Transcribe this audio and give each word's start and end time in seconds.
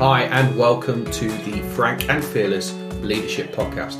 Hi, 0.00 0.22
and 0.22 0.56
welcome 0.56 1.04
to 1.10 1.28
the 1.28 1.60
Frank 1.74 2.08
and 2.08 2.24
Fearless 2.24 2.72
Leadership 3.02 3.52
Podcast. 3.52 3.98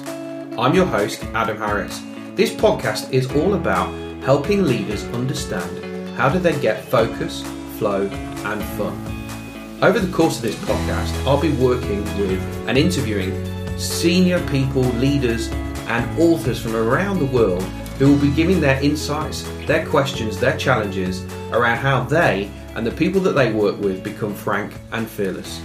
I'm 0.58 0.74
your 0.74 0.86
host, 0.86 1.22
Adam 1.34 1.58
Harris. 1.58 2.00
This 2.36 2.50
podcast 2.54 3.12
is 3.12 3.30
all 3.32 3.52
about 3.52 3.92
helping 4.22 4.64
leaders 4.64 5.04
understand 5.08 6.16
how 6.16 6.30
do 6.30 6.38
they 6.38 6.58
get 6.58 6.82
focus, 6.86 7.42
flow, 7.76 8.06
and 8.06 8.62
fun. 8.78 8.96
Over 9.82 9.98
the 9.98 10.10
course 10.10 10.36
of 10.36 10.42
this 10.44 10.54
podcast, 10.64 11.12
I'll 11.26 11.38
be 11.38 11.52
working 11.52 12.02
with 12.18 12.40
and 12.66 12.78
interviewing 12.78 13.78
senior 13.78 14.40
people, 14.48 14.84
leaders, 15.04 15.48
and 15.86 16.18
authors 16.18 16.62
from 16.62 16.76
around 16.76 17.18
the 17.18 17.26
world 17.26 17.62
who 17.98 18.10
will 18.10 18.22
be 18.22 18.34
giving 18.34 18.58
their 18.58 18.82
insights, 18.82 19.42
their 19.66 19.86
questions, 19.86 20.40
their 20.40 20.56
challenges 20.56 21.22
around 21.52 21.76
how 21.76 22.04
they 22.04 22.50
and 22.74 22.86
the 22.86 22.90
people 22.90 23.20
that 23.20 23.32
they 23.32 23.52
work 23.52 23.78
with 23.80 24.02
become 24.02 24.32
frank 24.32 24.72
and 24.92 25.06
fearless. 25.06 25.60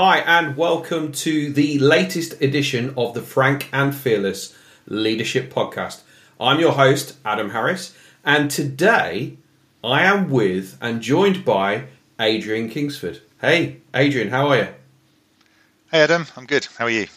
Hi, 0.00 0.18
and 0.18 0.56
welcome 0.56 1.10
to 1.10 1.52
the 1.52 1.76
latest 1.80 2.40
edition 2.40 2.94
of 2.96 3.14
the 3.14 3.20
Frank 3.20 3.68
and 3.72 3.92
Fearless 3.92 4.56
Leadership 4.86 5.52
Podcast. 5.52 6.02
I'm 6.38 6.60
your 6.60 6.70
host, 6.70 7.16
Adam 7.24 7.50
Harris, 7.50 7.96
and 8.24 8.48
today 8.48 9.38
I 9.82 10.02
am 10.04 10.30
with 10.30 10.78
and 10.80 11.00
joined 11.00 11.44
by 11.44 11.86
Adrian 12.20 12.70
Kingsford. 12.70 13.22
Hey, 13.40 13.78
Adrian, 13.92 14.28
how 14.28 14.46
are 14.46 14.56
you? 14.58 14.68
Hey, 15.90 16.02
Adam, 16.02 16.28
I'm 16.36 16.46
good. 16.46 16.68
How 16.78 16.84
are 16.84 16.90
you? 16.90 17.08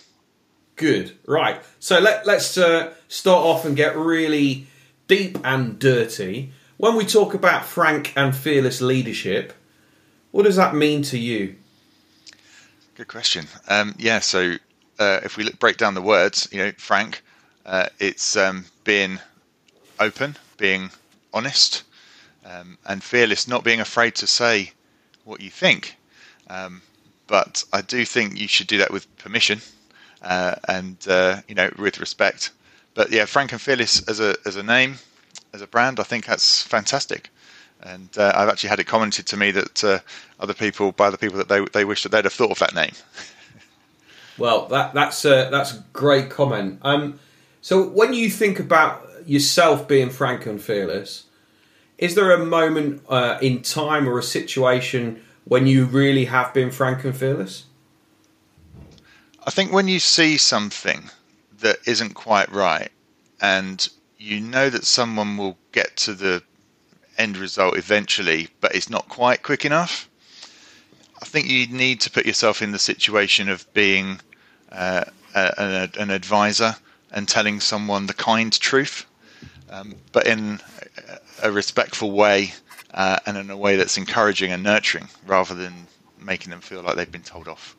Good. 0.76 1.16
Right. 1.28 1.62
So 1.80 2.00
let, 2.00 2.26
let's 2.26 2.58
uh, 2.58 2.96
start 3.08 3.46
off 3.46 3.64
and 3.64 3.76
get 3.76 3.96
really 3.96 4.66
deep 5.08 5.38
and 5.44 5.78
dirty. 5.78 6.52
When 6.78 6.96
we 6.96 7.06
talk 7.06 7.36
about 7.36 7.64
frank 7.64 8.12
and 8.16 8.36
fearless 8.36 8.82
leadership, 8.82 9.54
what 10.32 10.46
does 10.46 10.56
that 10.56 10.74
mean 10.74 11.04
to 11.04 11.20
you? 11.20 11.58
Good 12.96 13.08
question. 13.08 13.48
Um, 13.68 13.96
yeah, 13.98 14.20
so 14.20 14.56
uh, 15.00 15.22
if 15.24 15.38
we 15.38 15.44
look, 15.44 15.60
break 15.60 15.78
down 15.78 15.94
the 15.94 16.02
words, 16.02 16.48
you 16.52 16.60
know, 16.60 16.72
frank, 16.78 17.24
uh, 17.66 17.88
it's 18.00 18.36
um, 18.36 18.66
being 18.84 19.20
open, 20.00 20.36
being 20.58 20.92
honest, 21.34 21.84
um, 22.46 22.78
and 22.86 23.04
fearless, 23.04 23.48
not 23.48 23.64
being 23.64 23.80
afraid 23.80 24.16
to 24.16 24.28
say 24.28 24.72
what 25.24 25.42
you 25.42 25.50
think. 25.50 25.96
Um, 26.50 26.82
but 27.28 27.64
I 27.72 27.82
do 27.82 28.04
think 28.04 28.38
you 28.38 28.48
should 28.48 28.68
do 28.68 28.78
that 28.80 28.92
with 28.92 29.08
permission 29.18 29.62
uh, 30.22 30.56
and 30.68 30.98
uh, 31.08 31.42
you 31.48 31.56
know 31.56 31.72
with 31.78 32.00
respect. 32.00 32.52
But 32.94 33.12
yeah, 33.12 33.26
frank 33.26 33.54
and 33.54 33.62
fearless 33.62 34.08
as 34.10 34.20
a 34.20 34.36
as 34.46 34.58
a 34.58 34.64
name, 34.64 34.98
as 35.54 35.62
a 35.62 35.68
brand, 35.68 36.00
I 36.00 36.04
think 36.04 36.26
that's 36.26 36.62
fantastic. 36.62 37.30
And 37.84 38.10
uh, 38.18 38.32
I've 38.36 38.50
actually 38.50 38.70
had 38.70 38.80
it 38.80 38.86
commented 38.86 39.26
to 39.28 39.38
me 39.38 39.52
that 39.52 39.84
uh, 39.84 40.00
other 40.40 40.54
people, 40.54 40.92
by 40.92 41.10
the 41.10 41.18
people 41.18 41.38
that 41.38 41.50
they 41.50 41.66
they 41.74 41.86
wish 41.86 42.04
that 42.04 42.10
they'd 42.10 42.26
have 42.26 42.34
thought 42.34 42.52
of 42.52 42.60
that 42.60 42.76
name. 42.76 42.92
Well, 44.38 44.68
that 44.68 44.94
that's 44.94 45.26
a, 45.26 45.50
that's 45.52 45.74
a 45.74 45.84
great 45.94 46.30
comment. 46.30 46.80
Um, 46.82 47.20
so 47.62 47.88
when 47.88 48.14
you 48.14 48.30
think 48.30 48.60
about 48.60 49.08
yourself 49.28 49.88
being 49.88 50.10
frank 50.10 50.46
and 50.46 50.62
fearless, 50.62 51.26
is 51.98 52.16
there 52.16 52.32
a 52.32 52.44
moment 52.44 53.04
uh, 53.10 53.38
in 53.42 53.62
time 53.62 54.08
or 54.10 54.18
a 54.18 54.24
situation 54.24 55.22
when 55.46 55.68
you 55.68 55.86
really 55.86 56.26
have 56.26 56.54
been 56.54 56.72
frank 56.72 57.04
and 57.04 57.16
fearless? 57.16 57.66
I 59.46 59.52
think 59.52 59.72
when 59.72 59.88
you 59.88 60.00
see 60.00 60.38
something 60.38 61.10
that 61.60 61.78
isn't 61.86 62.14
quite 62.14 62.52
right, 62.52 62.92
and 63.40 63.88
you 64.18 64.40
know 64.40 64.70
that 64.70 64.86
someone 64.86 65.38
will 65.38 65.58
get 65.72 65.98
to 65.98 66.14
the 66.14 66.44
end 67.22 67.38
result 67.38 67.78
eventually, 67.78 68.50
but 68.60 68.76
it's 68.76 68.90
not 68.90 69.08
quite 69.08 69.44
quick 69.44 69.64
enough. 69.66 70.10
I 71.22 71.26
think 71.26 71.48
you 71.48 71.68
need 71.68 72.02
to 72.02 72.10
put 72.10 72.26
yourself 72.26 72.62
in 72.62 72.72
the 72.72 72.80
situation 72.80 73.48
of 73.48 73.72
being 73.74 74.20
uh, 74.72 75.04
a, 75.36 75.90
an 76.00 76.10
advisor 76.10 76.76
and 77.12 77.28
telling 77.28 77.60
someone 77.60 78.08
the 78.08 78.14
kind 78.14 78.52
truth, 78.60 79.06
um, 79.70 79.96
but 80.12 80.26
in 80.26 80.60
a 81.44 81.52
respectful 81.52 82.12
way 82.12 82.54
uh, 82.94 83.20
and 83.26 83.38
in 83.38 83.50
a 83.50 83.58
way 83.58 83.76
that's 83.76 83.98
encouraging 83.98 84.52
and 84.52 84.64
nurturing 84.64 85.08
rather 85.26 85.54
than 85.54 85.88
making 86.20 86.50
them 86.50 86.62
feel 86.62 86.82
like 86.82 86.96
they've 86.96 87.12
been 87.12 87.22
told 87.22 87.48
off. 87.48 87.76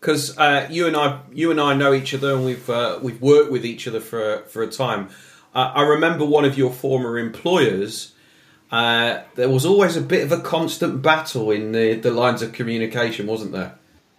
Because 0.00 0.38
uh, 0.38 0.68
you 0.70 0.86
and 0.86 0.96
I, 0.96 1.20
you 1.32 1.50
and 1.50 1.60
I 1.60 1.74
know 1.74 1.92
each 1.92 2.14
other, 2.14 2.32
and 2.34 2.44
we've 2.44 2.70
uh, 2.70 3.00
we've 3.02 3.20
worked 3.20 3.50
with 3.50 3.66
each 3.66 3.88
other 3.88 4.00
for 4.00 4.44
for 4.46 4.62
a 4.62 4.68
time. 4.68 5.10
Uh, 5.58 5.72
I 5.74 5.82
remember 5.82 6.24
one 6.24 6.44
of 6.44 6.56
your 6.56 6.70
former 6.72 7.18
employers. 7.18 8.12
Uh, 8.70 9.22
there 9.34 9.48
was 9.48 9.66
always 9.66 9.96
a 9.96 10.00
bit 10.00 10.22
of 10.22 10.30
a 10.30 10.40
constant 10.40 11.02
battle 11.02 11.50
in 11.50 11.72
the, 11.72 11.94
the 11.94 12.12
lines 12.12 12.42
of 12.42 12.52
communication, 12.52 13.26
wasn't 13.26 13.50
there? 13.50 13.74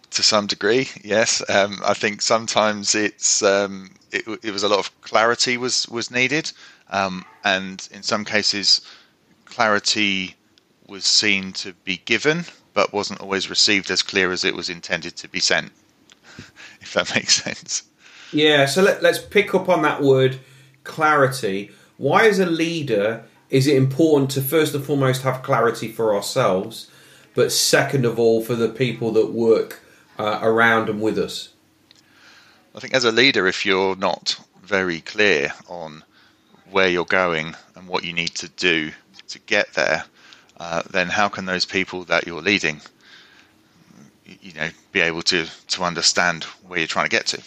To 0.10 0.22
some 0.22 0.48
degree, 0.48 0.90
yes. 1.02 1.42
Um, 1.50 1.80
I 1.86 1.94
think 1.94 2.22
sometimes 2.22 2.94
it's 2.94 3.42
um, 3.42 3.92
it, 4.12 4.28
it, 4.44 4.52
was 4.52 4.64
a 4.64 4.68
lot 4.68 4.80
of 4.80 5.02
clarity 5.02 5.56
was 5.56 5.88
was 5.88 6.12
needed, 6.12 6.52
um, 6.90 7.24
and 7.46 7.88
in 7.94 8.04
some 8.04 8.26
cases, 8.26 8.82
clarity 9.46 10.36
was 10.90 11.06
seen 11.06 11.54
to 11.54 11.72
be 11.86 12.02
given, 12.04 12.44
but 12.74 12.92
wasn't 12.92 13.22
always 13.22 13.50
received 13.50 13.90
as 13.92 14.04
clear 14.04 14.34
as 14.34 14.44
it 14.44 14.56
was 14.56 14.70
intended 14.70 15.16
to 15.16 15.30
be 15.30 15.40
sent. 15.40 15.72
if 16.82 16.96
that 16.96 17.16
makes 17.16 17.42
sense. 17.42 17.84
Yeah. 18.34 18.66
So 18.66 18.82
let, 18.82 19.02
let's 19.02 19.20
pick 19.20 19.56
up 19.56 19.70
on 19.70 19.84
that 19.84 20.02
word 20.02 20.38
clarity. 20.90 21.72
Why, 21.98 22.28
as 22.28 22.40
a 22.40 22.46
leader, 22.46 23.24
is 23.50 23.68
it 23.68 23.78
important 23.78 24.32
to 24.32 24.42
first 24.42 24.76
and 24.76 24.84
foremost 24.84 25.22
have 25.22 25.44
clarity 25.44 25.88
for 25.88 26.16
ourselves, 26.16 26.90
but 27.36 27.52
second 27.52 28.06
of 28.06 28.20
all 28.20 28.44
for 28.44 28.56
the 28.56 28.70
people 28.70 29.12
that 29.14 29.32
work 29.32 29.82
uh, 30.18 30.40
around 30.42 30.90
and 30.90 31.02
with 31.02 31.18
us? 31.18 31.50
I 32.76 32.80
think 32.80 32.94
as 32.94 33.06
a 33.06 33.12
leader, 33.12 33.48
if 33.48 33.66
you're 33.66 33.96
not 33.96 34.40
very 34.64 35.02
clear 35.02 35.54
on 35.68 36.04
where 36.70 36.88
you're 36.88 37.06
going 37.06 37.56
and 37.76 37.88
what 37.88 38.04
you 38.04 38.14
need 38.14 38.36
to 38.36 38.50
do 38.50 38.92
to 39.28 39.40
get 39.40 39.74
there, 39.74 40.04
uh, 40.60 40.84
then 40.90 41.08
how 41.08 41.30
can 41.30 41.46
those 41.46 41.66
people 41.66 42.04
that 42.06 42.28
you're 42.28 42.42
leading, 42.42 42.82
you 44.26 44.54
know, 44.54 44.70
be 44.92 45.00
able 45.00 45.22
to 45.24 45.48
to 45.68 45.84
understand 45.84 46.44
where 46.68 46.80
you're 46.80 46.88
trying 46.88 47.06
to 47.06 47.10
get 47.10 47.26
to? 47.28 47.42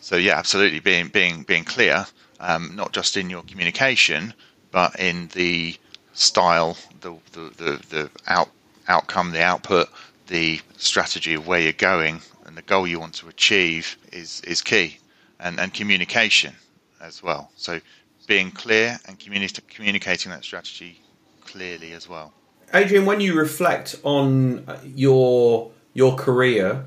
So 0.00 0.16
yeah, 0.16 0.38
absolutely, 0.38 0.80
being 0.80 1.08
being 1.08 1.42
being 1.42 1.64
clear, 1.64 2.06
um, 2.42 2.74
not 2.76 2.92
just 2.92 3.16
in 3.16 3.30
your 3.30 3.42
communication, 3.42 4.34
but 4.70 4.98
in 4.98 5.28
the 5.28 5.76
style, 6.12 6.76
the 7.00 7.16
the 7.32 7.40
the, 7.56 7.80
the 7.88 8.10
out, 8.26 8.50
outcome, 8.88 9.30
the 9.30 9.42
output, 9.42 9.88
the 10.26 10.60
strategy 10.76 11.34
of 11.34 11.46
where 11.46 11.60
you're 11.60 11.72
going, 11.72 12.20
and 12.44 12.56
the 12.56 12.62
goal 12.62 12.86
you 12.86 13.00
want 13.00 13.14
to 13.14 13.28
achieve 13.28 13.96
is 14.12 14.42
is 14.42 14.60
key, 14.60 14.98
and 15.40 15.58
and 15.58 15.72
communication 15.72 16.54
as 17.00 17.22
well. 17.22 17.50
So 17.56 17.80
being 18.26 18.50
clear 18.50 18.98
and 19.06 19.18
communi- 19.18 19.68
communicating 19.68 20.30
that 20.30 20.44
strategy 20.44 21.00
clearly 21.44 21.92
as 21.92 22.08
well. 22.08 22.32
Adrian, 22.74 23.06
when 23.06 23.20
you 23.20 23.34
reflect 23.34 23.96
on 24.02 24.66
your 24.94 25.70
your 25.94 26.16
career, 26.16 26.86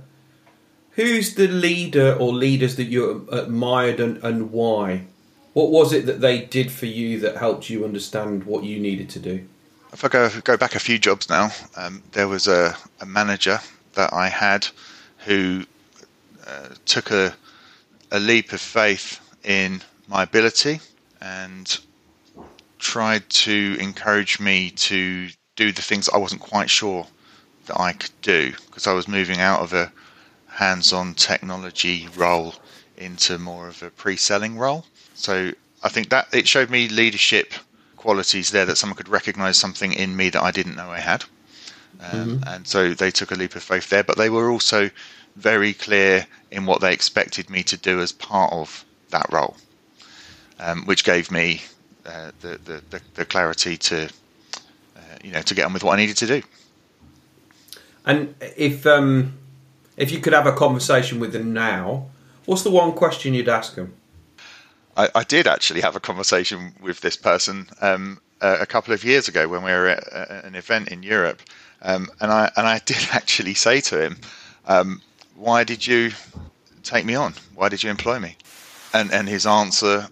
who's 0.91 1.35
the 1.35 1.47
leader 1.47 2.15
or 2.19 2.33
leaders 2.33 2.75
that 2.75 2.85
you 2.85 3.27
admired 3.31 3.99
and, 3.99 4.17
and 4.23 4.51
why? 4.51 5.05
What 5.55 5.71
was 5.71 5.93
it 5.93 6.05
that 6.07 6.19
they 6.19 6.41
did 6.41 6.69
for 6.69 6.85
you 6.85 7.17
that 7.21 7.37
helped 7.37 7.69
you 7.69 7.85
understand 7.85 8.43
what 8.43 8.65
you 8.65 8.77
needed 8.77 9.09
to 9.11 9.19
do? 9.19 9.47
If 9.93 10.03
I 10.03 10.09
go 10.09 10.29
go 10.41 10.57
back 10.57 10.75
a 10.75 10.81
few 10.81 10.99
jobs 10.99 11.29
now, 11.29 11.49
um, 11.77 12.03
there 12.11 12.27
was 12.27 12.49
a, 12.49 12.75
a, 12.99 13.05
manager 13.05 13.61
that 13.93 14.11
I 14.11 14.27
had 14.27 14.67
who 15.19 15.63
uh, 16.45 16.67
took 16.83 17.09
a 17.09 17.33
a 18.11 18.19
leap 18.19 18.51
of 18.51 18.59
faith 18.59 19.21
in 19.45 19.81
my 20.09 20.23
ability 20.23 20.81
and 21.21 21.79
tried 22.77 23.29
to 23.45 23.77
encourage 23.79 24.41
me 24.41 24.71
to 24.71 25.29
do 25.55 25.71
the 25.71 25.81
things 25.81 26.09
I 26.09 26.17
wasn't 26.17 26.41
quite 26.41 26.69
sure 26.69 27.07
that 27.67 27.79
I 27.79 27.93
could 27.93 28.21
do 28.21 28.51
because 28.65 28.87
I 28.87 28.93
was 28.93 29.07
moving 29.07 29.39
out 29.39 29.61
of 29.61 29.71
a 29.71 29.89
hands-on 30.47 31.13
technology 31.13 32.09
role 32.17 32.55
into 32.97 33.39
more 33.39 33.69
of 33.69 33.81
a 33.81 33.89
pre-selling 33.89 34.57
role. 34.57 34.85
So 35.15 35.51
I 35.83 35.89
think 35.89 36.09
that 36.09 36.27
it 36.33 36.47
showed 36.47 36.69
me 36.69 36.87
leadership 36.89 37.53
qualities 37.97 38.51
there 38.51 38.65
that 38.65 38.77
someone 38.77 38.95
could 38.95 39.09
recognize 39.09 39.57
something 39.57 39.91
in 39.93 40.15
me 40.15 40.29
that 40.29 40.43
I 40.43 40.51
didn't 40.51 40.75
know 40.75 40.89
I 40.91 40.99
had. 40.99 41.23
Um, 41.99 42.39
mm-hmm. 42.39 42.43
And 42.47 42.67
so 42.67 42.93
they 42.93 43.09
took 43.09 43.31
a 43.31 43.35
leap 43.35 43.55
of 43.55 43.63
faith 43.63 43.89
there, 43.89 44.03
but 44.03 44.17
they 44.17 44.29
were 44.29 44.51
also 44.51 44.91
very 45.35 45.73
clear 45.73 46.27
in 46.51 46.65
what 46.65 46.81
they 46.81 46.93
expected 46.93 47.49
me 47.49 47.63
to 47.63 47.77
do 47.77 47.99
as 47.99 48.11
part 48.11 48.53
of 48.53 48.85
that 49.09 49.25
role, 49.31 49.57
um, 50.59 50.85
which 50.85 51.03
gave 51.03 51.31
me 51.31 51.61
uh, 52.05 52.31
the, 52.41 52.59
the, 52.63 52.81
the, 52.89 53.01
the, 53.15 53.25
clarity 53.25 53.77
to 53.77 54.05
uh, 54.95 54.99
you 55.23 55.31
know 55.31 55.41
to 55.41 55.55
get 55.55 55.65
on 55.65 55.73
with 55.73 55.83
what 55.83 55.93
I 55.93 55.97
needed 55.97 56.17
to 56.17 56.27
do. 56.27 56.41
And 58.05 58.35
if 58.39 58.85
um, 58.85 59.33
if 59.97 60.11
you 60.11 60.19
could 60.19 60.33
have 60.33 60.45
a 60.45 60.53
conversation 60.53 61.19
with 61.19 61.33
them 61.33 61.53
now, 61.53 62.05
what's 62.45 62.61
the 62.61 62.71
one 62.71 62.91
question 62.91 63.33
you'd 63.33 63.49
ask 63.49 63.75
them? 63.75 63.93
I, 64.97 65.09
I 65.15 65.23
did 65.23 65.47
actually 65.47 65.81
have 65.81 65.95
a 65.95 65.99
conversation 65.99 66.73
with 66.81 67.01
this 67.01 67.17
person 67.17 67.67
um, 67.81 68.21
uh, 68.41 68.57
a 68.59 68.65
couple 68.65 68.93
of 68.93 69.03
years 69.03 69.27
ago 69.27 69.47
when 69.47 69.63
we 69.63 69.71
were 69.71 69.87
at 69.87 70.03
uh, 70.11 70.41
an 70.43 70.55
event 70.55 70.89
in 70.89 71.03
Europe, 71.03 71.41
um, 71.81 72.09
and 72.21 72.31
I 72.31 72.51
and 72.55 72.67
I 72.67 72.79
did 72.85 73.07
actually 73.11 73.53
say 73.53 73.81
to 73.81 74.01
him, 74.01 74.17
um, 74.65 75.01
"Why 75.35 75.63
did 75.63 75.85
you 75.85 76.11
take 76.83 77.05
me 77.05 77.15
on? 77.15 77.33
Why 77.55 77.69
did 77.69 77.83
you 77.83 77.89
employ 77.89 78.19
me?" 78.19 78.37
And 78.93 79.11
and 79.11 79.27
his 79.27 79.45
answer 79.45 80.07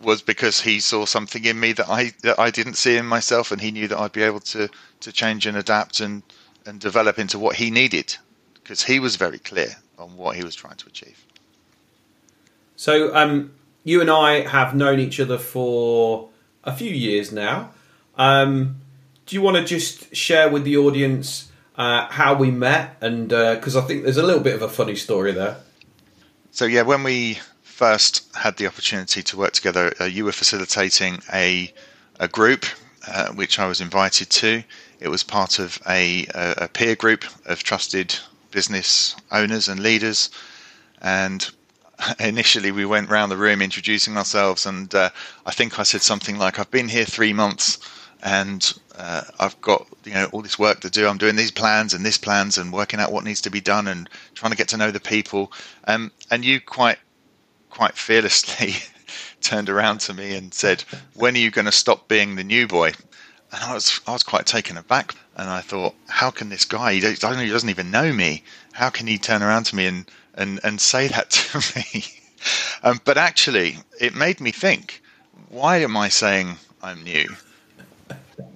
was 0.00 0.22
because 0.22 0.60
he 0.60 0.80
saw 0.80 1.06
something 1.06 1.44
in 1.44 1.58
me 1.58 1.72
that 1.72 1.88
I 1.88 2.12
that 2.22 2.38
I 2.38 2.50
didn't 2.50 2.74
see 2.74 2.96
in 2.96 3.06
myself, 3.06 3.52
and 3.52 3.60
he 3.60 3.70
knew 3.70 3.88
that 3.88 3.98
I'd 3.98 4.12
be 4.12 4.22
able 4.22 4.40
to 4.40 4.68
to 5.00 5.12
change 5.12 5.46
and 5.46 5.56
adapt 5.56 6.00
and 6.00 6.22
and 6.66 6.80
develop 6.80 7.18
into 7.18 7.38
what 7.38 7.56
he 7.56 7.70
needed, 7.70 8.16
because 8.54 8.84
he 8.84 8.98
was 8.98 9.16
very 9.16 9.38
clear 9.38 9.76
on 9.98 10.16
what 10.16 10.36
he 10.36 10.44
was 10.44 10.54
trying 10.54 10.76
to 10.76 10.86
achieve. 10.86 11.24
So, 12.76 13.14
um, 13.14 13.52
you 13.84 14.00
and 14.00 14.10
I 14.10 14.40
have 14.48 14.74
known 14.74 14.98
each 14.98 15.20
other 15.20 15.38
for 15.38 16.30
a 16.64 16.74
few 16.74 16.90
years 16.90 17.30
now. 17.30 17.70
Um, 18.16 18.80
do 19.26 19.36
you 19.36 19.42
want 19.42 19.56
to 19.56 19.64
just 19.64 20.14
share 20.14 20.48
with 20.48 20.64
the 20.64 20.76
audience 20.76 21.52
uh, 21.76 22.06
how 22.08 22.34
we 22.34 22.50
met? 22.50 22.96
And 23.00 23.28
because 23.28 23.76
uh, 23.76 23.82
I 23.82 23.82
think 23.82 24.04
there's 24.04 24.16
a 24.16 24.22
little 24.22 24.42
bit 24.42 24.54
of 24.54 24.62
a 24.62 24.68
funny 24.68 24.96
story 24.96 25.32
there. 25.32 25.58
So 26.50 26.64
yeah, 26.64 26.82
when 26.82 27.02
we 27.02 27.38
first 27.62 28.34
had 28.34 28.56
the 28.56 28.66
opportunity 28.66 29.22
to 29.22 29.36
work 29.36 29.52
together, 29.52 29.92
uh, 30.00 30.04
you 30.04 30.24
were 30.24 30.32
facilitating 30.32 31.20
a 31.32 31.72
a 32.20 32.28
group 32.28 32.64
uh, 33.08 33.32
which 33.32 33.58
I 33.58 33.66
was 33.66 33.80
invited 33.80 34.30
to. 34.30 34.62
It 35.00 35.08
was 35.08 35.22
part 35.22 35.58
of 35.58 35.78
a, 35.88 36.26
a 36.34 36.68
peer 36.68 36.94
group 36.94 37.24
of 37.44 37.62
trusted 37.62 38.16
business 38.52 39.16
owners 39.32 39.68
and 39.68 39.80
leaders, 39.80 40.30
and 41.02 41.50
initially 42.20 42.70
we 42.72 42.84
went 42.84 43.10
round 43.10 43.30
the 43.30 43.36
room 43.36 43.62
introducing 43.62 44.16
ourselves, 44.16 44.66
and 44.66 44.94
uh, 44.94 45.10
I 45.46 45.50
think 45.50 45.78
I 45.78 45.82
said 45.82 46.02
something 46.02 46.38
like, 46.38 46.58
"I've 46.58 46.70
been 46.70 46.88
here 46.88 47.04
three 47.04 47.32
months." 47.32 47.78
And 48.22 48.72
uh, 48.96 49.20
I've 49.38 49.60
got 49.60 49.86
you 50.04 50.14
know 50.14 50.28
all 50.32 50.40
this 50.40 50.58
work 50.58 50.80
to 50.80 50.90
do. 50.90 51.06
I'm 51.06 51.18
doing 51.18 51.36
these 51.36 51.50
plans 51.50 51.92
and 51.92 52.06
this 52.06 52.16
plans 52.16 52.56
and 52.56 52.72
working 52.72 52.98
out 52.98 53.12
what 53.12 53.24
needs 53.24 53.42
to 53.42 53.50
be 53.50 53.60
done 53.60 53.86
and 53.86 54.08
trying 54.34 54.50
to 54.50 54.56
get 54.56 54.68
to 54.68 54.78
know 54.78 54.90
the 54.90 55.00
people. 55.00 55.52
Um, 55.86 56.10
and 56.30 56.42
you 56.44 56.60
quite 56.60 56.98
quite 57.68 57.98
fearlessly 57.98 58.76
turned 59.42 59.68
around 59.68 59.98
to 60.00 60.14
me 60.14 60.34
and 60.34 60.54
said, 60.54 60.84
"When 61.14 61.34
are 61.34 61.38
you 61.38 61.50
going 61.50 61.66
to 61.66 61.72
stop 61.72 62.08
being 62.08 62.36
the 62.36 62.44
new 62.44 62.66
boy?" 62.66 62.92
And 63.54 63.62
I 63.62 63.74
was 63.74 64.00
I 64.04 64.12
was 64.12 64.24
quite 64.24 64.46
taken 64.46 64.76
aback, 64.76 65.14
and 65.36 65.48
I 65.48 65.60
thought, 65.60 65.94
"How 66.08 66.32
can 66.32 66.48
this 66.48 66.64
guy? 66.64 66.94
He 66.94 67.00
doesn't 67.00 67.70
even 67.70 67.90
know 67.92 68.12
me. 68.12 68.42
How 68.72 68.90
can 68.90 69.06
he 69.06 69.16
turn 69.16 69.44
around 69.44 69.64
to 69.66 69.76
me 69.76 69.86
and 69.86 70.10
and 70.34 70.58
and 70.64 70.80
say 70.80 71.06
that 71.06 71.30
to 71.30 71.62
me?" 71.76 72.04
um, 72.82 73.00
but 73.04 73.16
actually, 73.16 73.78
it 74.00 74.12
made 74.12 74.40
me 74.40 74.50
think: 74.50 75.00
Why 75.48 75.76
am 75.76 75.96
I 75.96 76.08
saying 76.08 76.56
I'm 76.82 77.04
new? 77.04 77.36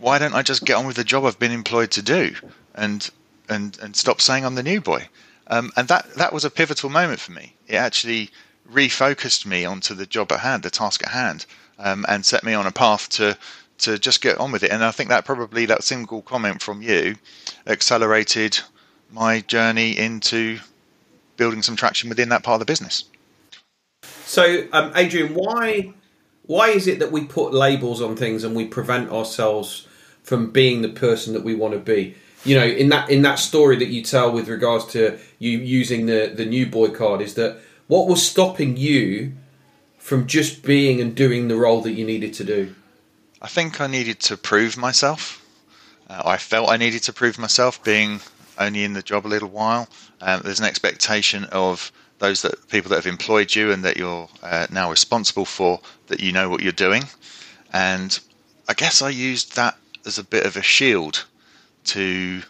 Why 0.01 0.19
don't 0.19 0.35
I 0.35 0.43
just 0.43 0.65
get 0.65 0.75
on 0.75 0.87
with 0.87 0.97
the 0.97 1.05
job 1.05 1.25
I've 1.25 1.39
been 1.39 1.53
employed 1.53 1.93
to 1.93 2.03
do 2.03 2.35
and 2.75 3.09
and 3.49 3.79
and 3.81 3.95
stop 3.95 4.21
saying 4.21 4.45
I'm 4.45 4.57
the 4.57 4.65
new 4.65 4.81
boy? 4.81 5.09
Um, 5.47 5.71
and 5.77 5.87
that 5.87 6.13
that 6.15 6.33
was 6.33 6.45
a 6.45 6.51
pivotal 6.51 6.91
moment 6.91 7.21
for 7.21 7.31
me. 7.31 7.55
It 7.69 7.77
actually 7.77 8.31
refocused 8.69 9.47
me 9.47 9.65
onto 9.65 9.95
the 9.95 10.07
job 10.07 10.33
at 10.33 10.41
hand, 10.41 10.65
the 10.65 10.71
task 10.71 11.05
at 11.05 11.13
hand, 11.13 11.47
um, 11.79 12.05
and 12.09 12.27
set 12.27 12.43
me 12.43 12.53
on 12.53 12.67
a 12.67 12.73
path 12.73 13.09
to 13.11 13.39
to 13.79 13.99
just 13.99 14.21
get 14.21 14.39
on 14.39 14.53
with 14.53 14.63
it. 14.63 14.71
And 14.71 14.85
I 14.85 14.91
think 14.91 15.09
that 15.09 15.25
probably 15.25 15.67
that 15.67 15.85
single 15.85 16.23
comment 16.23 16.63
from 16.63 16.83
you 16.83 17.17
accelerated 17.67 18.59
my 19.11 19.41
journey 19.41 19.97
into 19.97 20.59
building 21.37 21.63
some 21.63 21.77
traction 21.77 22.09
within 22.09 22.29
that 22.31 22.43
part 22.43 22.61
of 22.61 22.67
the 22.67 22.71
business. 22.71 23.05
So, 24.25 24.67
um, 24.73 24.93
Adrian, 24.95 25.35
why 25.35 25.95
why 26.43 26.71
is 26.71 26.87
it 26.87 26.99
that 26.99 27.13
we 27.13 27.25
put 27.25 27.53
labels 27.53 28.01
on 28.01 28.17
things 28.17 28.43
and 28.43 28.57
we 28.57 28.67
prevent 28.67 29.11
ourselves 29.11 29.87
from 30.23 30.51
being 30.51 30.83
the 30.83 30.89
person 30.89 31.35
that 31.35 31.45
we 31.45 31.55
want 31.55 31.75
to 31.75 31.81
be? 31.81 32.15
You 32.45 32.59
know, 32.59 32.67
in 32.67 32.89
that 32.91 33.11
in 33.11 33.23
that 33.23 33.39
story 33.39 33.77
that 33.77 33.89
you 33.89 34.03
tell 34.03 34.31
with 34.31 34.49
regards 34.49 34.87
to 34.87 35.19
you 35.39 35.59
using 35.59 36.07
the 36.07 36.33
the 36.35 36.45
new 36.45 36.67
boy 36.67 36.89
card, 36.89 37.21
is 37.21 37.35
that 37.35 37.59
what 37.87 38.09
was 38.09 38.27
stopping 38.27 38.77
you 38.77 39.33
from 39.99 40.27
just 40.27 40.63
being 40.63 41.01
and 41.01 41.15
doing 41.15 41.49
the 41.49 41.57
role 41.57 41.81
that 41.83 41.93
you 41.93 42.05
needed 42.05 42.33
to 42.35 42.45
do? 42.45 42.75
I 43.41 43.47
think 43.47 43.81
I 43.81 43.87
needed 43.87 44.19
to 44.21 44.37
prove 44.37 44.77
myself. 44.77 45.45
Uh, 46.11 46.23
I 46.25 46.39
felt 46.39 46.71
I 46.71 46.77
needed 46.77 47.05
to 47.05 47.13
prove 47.13 47.39
myself, 47.39 47.83
being 47.85 48.21
only 48.59 48.83
in 48.83 48.95
the 48.95 49.03
job 49.03 49.27
a 49.27 49.29
little 49.29 49.49
while. 49.49 49.89
Um, 50.21 50.41
there's 50.43 50.59
an 50.59 50.67
expectation 50.67 51.45
of 51.45 51.93
those 52.19 52.43
that 52.43 52.69
people 52.69 52.89
that 52.91 52.97
have 52.97 53.07
employed 53.07 53.55
you 53.55 53.71
and 53.71 53.85
that 53.85 53.97
you're 53.97 54.29
uh, 54.43 54.67
now 54.71 54.91
responsible 54.91 55.45
for 55.45 55.81
that 56.09 56.19
you 56.19 56.33
know 56.33 56.49
what 56.49 56.63
you're 56.63 56.73
doing. 56.73 57.05
And 57.73 58.19
I 58.69 58.75
guess 58.75 59.03
I 59.03 59.11
used 59.11 59.55
that 59.55 59.77
as 60.05 60.19
a 60.19 60.25
bit 60.25 60.45
of 60.45 60.57
a 60.57 60.63
shield 60.63 61.25
to 61.85 62.43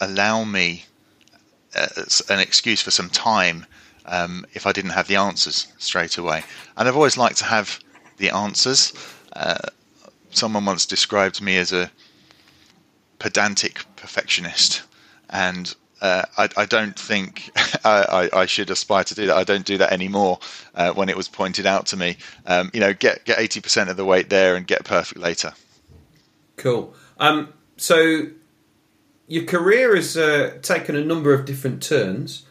allow 0.00 0.44
me 0.44 0.86
uh, 1.74 1.86
an 2.30 2.40
excuse 2.40 2.80
for 2.80 2.90
some 2.90 3.10
time 3.10 3.66
um, 4.06 4.46
if 4.54 4.66
I 4.66 4.72
didn't 4.72 4.92
have 4.92 5.06
the 5.06 5.16
answers 5.16 5.66
straight 5.78 6.16
away. 6.16 6.42
And 6.78 6.88
I've 6.88 6.96
always 6.96 7.18
liked 7.18 7.36
to 7.38 7.44
have 7.44 7.78
the 8.16 8.30
answers. 8.30 8.94
Uh, 9.34 9.58
someone 10.30 10.64
once 10.64 10.86
described 10.86 11.40
me 11.42 11.56
as 11.56 11.72
a 11.72 11.90
pedantic 13.18 13.80
perfectionist, 13.96 14.82
and 15.28 15.74
uh, 16.00 16.22
I, 16.38 16.48
I, 16.56 16.64
don't 16.66 16.98
think 16.98 17.50
I, 17.84 18.30
I, 18.32 18.46
should 18.46 18.70
aspire 18.70 19.04
to 19.04 19.14
do 19.14 19.26
that. 19.26 19.36
I 19.36 19.44
don't 19.44 19.66
do 19.66 19.76
that 19.78 19.92
anymore. 19.92 20.38
Uh, 20.74 20.92
when 20.92 21.08
it 21.08 21.16
was 21.16 21.28
pointed 21.28 21.66
out 21.66 21.86
to 21.86 21.96
me, 21.96 22.16
um, 22.46 22.70
you 22.72 22.80
know, 22.80 22.94
get 22.94 23.24
get 23.24 23.38
eighty 23.38 23.60
percent 23.60 23.90
of 23.90 23.96
the 23.96 24.04
weight 24.04 24.30
there 24.30 24.56
and 24.56 24.66
get 24.66 24.84
perfect 24.84 25.20
later. 25.20 25.52
Cool. 26.56 26.94
Um, 27.18 27.52
so 27.76 28.28
your 29.26 29.44
career 29.44 29.94
has 29.94 30.16
uh, 30.16 30.58
taken 30.62 30.96
a 30.96 31.04
number 31.04 31.32
of 31.32 31.44
different 31.44 31.82
turns. 31.82 32.44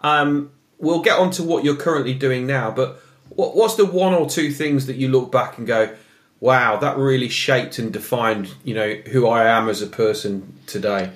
Um, 0.00 0.50
we'll 0.78 1.02
get 1.02 1.18
on 1.18 1.30
to 1.32 1.42
what 1.42 1.64
you're 1.64 1.76
currently 1.76 2.14
doing 2.14 2.46
now, 2.46 2.70
but 2.70 3.00
what, 3.28 3.54
what's 3.54 3.76
the 3.76 3.86
one 3.86 4.12
or 4.12 4.28
two 4.28 4.50
things 4.50 4.86
that 4.86 4.96
you 4.96 5.08
look 5.08 5.30
back 5.30 5.56
and 5.56 5.66
go, 5.66 5.94
wow, 6.40 6.76
that 6.76 6.96
really 6.96 7.28
shaped 7.28 7.78
and 7.78 7.92
defined, 7.92 8.54
you 8.64 8.74
know, 8.74 8.94
who 9.10 9.28
I 9.28 9.44
am 9.44 9.68
as 9.68 9.82
a 9.82 9.86
person 9.86 10.58
today? 10.66 11.10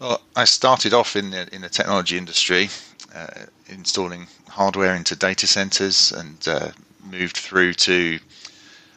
Well, 0.00 0.20
I 0.36 0.44
started 0.44 0.94
off 0.94 1.16
in 1.16 1.30
the 1.30 1.52
in 1.54 1.60
the 1.60 1.68
technology 1.68 2.16
industry, 2.16 2.70
uh, 3.14 3.46
installing 3.66 4.28
hardware 4.48 4.94
into 4.94 5.14
data 5.14 5.46
centers, 5.46 6.12
and 6.12 6.48
uh, 6.48 6.70
moved 7.04 7.36
through 7.36 7.74
to 7.74 8.18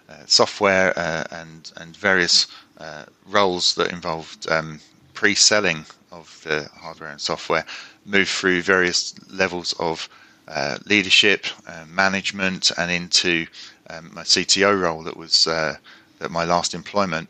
uh, 0.08 0.14
software 0.28 0.98
uh, 0.98 1.26
and 1.32 1.72
and 1.78 1.98
various 1.98 2.48
uh, 2.78 3.06
roles 3.28 3.76
that 3.76 3.92
involved 3.92 4.50
um, 4.50 4.80
pre-selling 5.14 5.86
of 6.12 6.42
the 6.44 6.70
hardware 6.76 7.10
and 7.10 7.20
software 7.20 7.66
moved 8.06 8.30
through 8.30 8.62
various 8.62 9.14
levels 9.30 9.74
of 9.80 10.08
uh, 10.48 10.78
leadership, 10.86 11.46
management, 11.88 12.70
and 12.78 12.92
into 12.92 13.48
um, 13.90 14.12
my 14.14 14.24
CTO 14.24 14.80
role 14.80 15.04
that 15.04 15.18
was 15.18 15.48
uh, 15.48 15.76
that 16.20 16.32
my 16.32 16.46
last 16.46 16.74
employment. 16.74 17.30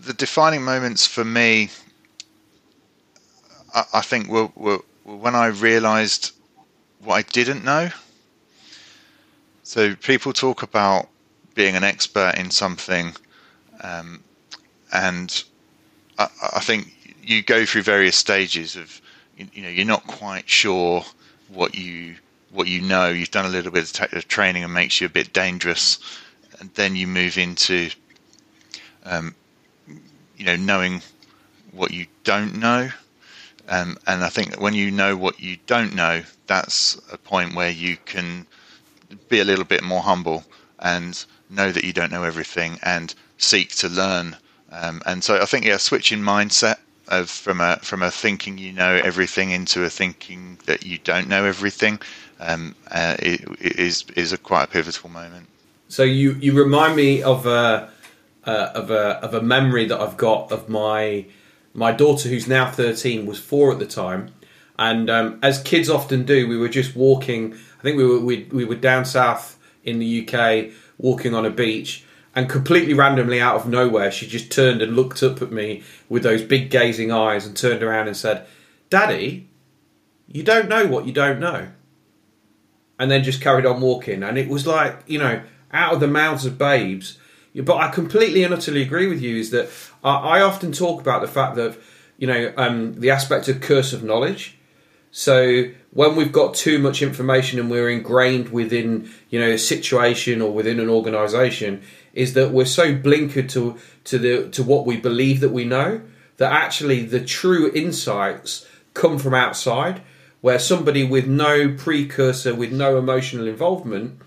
The 0.00 0.12
defining 0.12 0.62
moments 0.62 1.06
for 1.06 1.24
me, 1.24 1.70
I, 3.74 3.84
I 3.94 4.00
think, 4.00 4.28
were, 4.28 4.50
were, 4.54 4.80
were 5.04 5.16
when 5.16 5.34
I 5.34 5.46
realised 5.46 6.32
what 7.00 7.14
I 7.14 7.22
didn't 7.22 7.64
know. 7.64 7.90
So 9.62 9.94
people 9.96 10.32
talk 10.32 10.62
about 10.62 11.08
being 11.54 11.74
an 11.74 11.84
expert 11.84 12.34
in 12.36 12.50
something, 12.50 13.14
um, 13.82 14.22
and 14.92 15.42
I, 16.18 16.28
I, 16.54 16.60
think 16.60 16.92
you 17.22 17.42
go 17.42 17.64
through 17.64 17.82
various 17.82 18.16
stages 18.16 18.76
of 18.76 19.00
you, 19.36 19.48
you 19.52 19.62
know 19.62 19.68
you're 19.68 19.86
not 19.86 20.06
quite 20.06 20.48
sure 20.48 21.04
what 21.48 21.74
you 21.74 22.16
what 22.50 22.68
you 22.68 22.80
know. 22.80 23.08
You've 23.08 23.30
done 23.30 23.46
a 23.46 23.50
little 23.50 23.72
bit 23.72 24.00
of, 24.12 24.28
training 24.28 24.64
and 24.64 24.72
makes 24.72 25.00
you 25.00 25.06
a 25.06 25.10
bit 25.10 25.32
dangerous, 25.32 25.98
and 26.60 26.70
then 26.74 26.96
you 26.96 27.06
move 27.06 27.38
into 27.38 27.90
um, 29.04 29.34
you 30.36 30.44
know 30.44 30.56
knowing 30.56 31.02
what 31.72 31.92
you 31.92 32.06
don't 32.24 32.56
know. 32.56 32.90
Um, 33.68 33.98
and 34.06 34.22
I 34.22 34.28
think 34.28 34.60
when 34.60 34.74
you 34.74 34.90
know 34.90 35.16
what 35.16 35.40
you 35.40 35.58
don't 35.66 35.94
know, 35.94 36.22
that's 36.46 37.00
a 37.10 37.18
point 37.18 37.54
where 37.54 37.70
you 37.70 37.96
can 38.04 38.46
be 39.28 39.40
a 39.40 39.44
little 39.44 39.64
bit 39.64 39.82
more 39.82 40.02
humble 40.02 40.44
and 40.78 41.24
know 41.50 41.72
that 41.72 41.84
you 41.84 41.92
don't 41.92 42.12
know 42.12 42.22
everything 42.22 42.78
and 42.82 43.14
seek 43.38 43.74
to 43.76 43.88
learn. 43.88 44.36
Um, 44.70 45.02
and 45.06 45.22
so 45.22 45.40
I 45.40 45.46
think 45.46 45.64
yeah, 45.64 45.78
switching 45.78 46.20
mindset 46.20 46.76
of 47.08 47.30
from 47.30 47.60
a 47.60 47.76
from 47.76 48.02
a 48.02 48.10
thinking 48.10 48.58
you 48.58 48.72
know 48.72 49.00
everything 49.04 49.50
into 49.50 49.84
a 49.84 49.90
thinking 49.90 50.58
that 50.66 50.84
you 50.84 50.98
don't 50.98 51.28
know 51.28 51.44
everything 51.44 52.00
um, 52.40 52.74
uh, 52.90 53.16
it, 53.18 53.42
it 53.60 53.78
is 53.78 54.04
is 54.14 54.32
a 54.32 54.38
quite 54.38 54.64
a 54.64 54.66
pivotal 54.66 55.10
moment. 55.10 55.48
So 55.88 56.02
you 56.02 56.32
you 56.32 56.52
remind 56.52 56.96
me 56.96 57.22
of 57.22 57.46
a 57.46 57.90
uh, 58.44 58.70
of 58.74 58.90
a 58.90 59.18
of 59.24 59.34
a 59.34 59.42
memory 59.42 59.86
that 59.86 60.00
I've 60.00 60.16
got 60.16 60.52
of 60.52 60.68
my 60.68 61.26
my 61.72 61.92
daughter 61.92 62.28
who's 62.28 62.46
now 62.46 62.70
thirteen 62.70 63.26
was 63.26 63.38
four 63.38 63.72
at 63.72 63.78
the 63.78 63.86
time, 63.86 64.32
and 64.78 65.08
um, 65.08 65.38
as 65.42 65.62
kids 65.62 65.88
often 65.88 66.24
do, 66.24 66.48
we 66.48 66.56
were 66.56 66.68
just 66.68 66.94
walking. 66.96 67.54
I 67.54 67.82
think 67.82 67.96
we 67.96 68.06
were 68.06 68.20
we, 68.20 68.44
we 68.44 68.64
were 68.64 68.74
down 68.74 69.04
south 69.04 69.58
in 69.84 69.98
the 69.98 70.28
UK 70.28 70.72
walking 70.98 71.34
on 71.34 71.46
a 71.46 71.50
beach 71.50 72.05
and 72.36 72.50
completely 72.50 72.92
randomly 72.92 73.40
out 73.40 73.56
of 73.56 73.66
nowhere, 73.66 74.12
she 74.12 74.26
just 74.26 74.52
turned 74.52 74.82
and 74.82 74.94
looked 74.94 75.22
up 75.22 75.40
at 75.40 75.50
me 75.50 75.82
with 76.10 76.22
those 76.22 76.42
big 76.42 76.68
gazing 76.68 77.10
eyes 77.10 77.46
and 77.46 77.56
turned 77.56 77.82
around 77.82 78.08
and 78.08 78.16
said, 78.16 78.46
Daddy, 78.90 79.48
you 80.28 80.42
don't 80.42 80.68
know 80.68 80.86
what 80.86 81.06
you 81.06 81.12
don't 81.12 81.40
know. 81.40 81.68
And 82.98 83.10
then 83.10 83.24
just 83.24 83.40
carried 83.40 83.64
on 83.64 83.80
walking. 83.80 84.22
And 84.22 84.36
it 84.36 84.48
was 84.48 84.66
like, 84.66 85.02
you 85.06 85.18
know, 85.18 85.42
out 85.72 85.94
of 85.94 86.00
the 86.00 86.06
mouths 86.06 86.44
of 86.44 86.58
babes. 86.58 87.18
But 87.54 87.78
I 87.78 87.88
completely 87.88 88.44
and 88.44 88.52
utterly 88.52 88.82
agree 88.82 89.06
with 89.06 89.22
you 89.22 89.36
is 89.36 89.50
that 89.50 89.70
I, 90.04 90.42
often 90.42 90.72
talk 90.72 91.00
about 91.00 91.22
the 91.22 91.28
fact 91.28 91.56
that, 91.56 91.78
you 92.18 92.26
know, 92.26 92.52
um, 92.58 93.00
the 93.00 93.10
aspect 93.10 93.48
of 93.48 93.62
curse 93.62 93.94
of 93.94 94.04
knowledge. 94.04 94.55
So 95.10 95.70
when 95.92 96.14
we've 96.14 96.32
got 96.32 96.54
too 96.54 96.78
much 96.78 97.00
information 97.00 97.58
and 97.58 97.70
we're 97.70 97.88
ingrained 97.88 98.50
within, 98.50 99.10
you 99.30 99.40
know, 99.40 99.50
a 99.50 99.58
situation 99.58 100.42
or 100.42 100.52
within 100.52 100.78
an 100.78 100.90
organization, 100.90 101.82
is 102.12 102.34
that 102.34 102.50
we're 102.50 102.66
so 102.66 102.94
blinkered 102.94 103.48
to 103.50 103.78
to 104.04 104.18
the 104.18 104.48
to 104.50 104.62
what 104.62 104.86
we 104.86 104.96
believe 104.96 105.40
that 105.40 105.52
we 105.52 105.64
know 105.64 106.00
that 106.36 106.52
actually 106.52 107.04
the 107.04 107.24
true 107.24 107.72
insights 107.74 108.66
come 108.94 109.18
from 109.18 109.34
outside, 109.34 110.02
where 110.40 110.58
somebody 110.58 111.04
with 111.04 111.26
no 111.26 111.74
precursor, 111.74 112.54
with 112.54 112.72
no 112.72 112.98
emotional 112.98 113.46
involvement, 113.46 114.20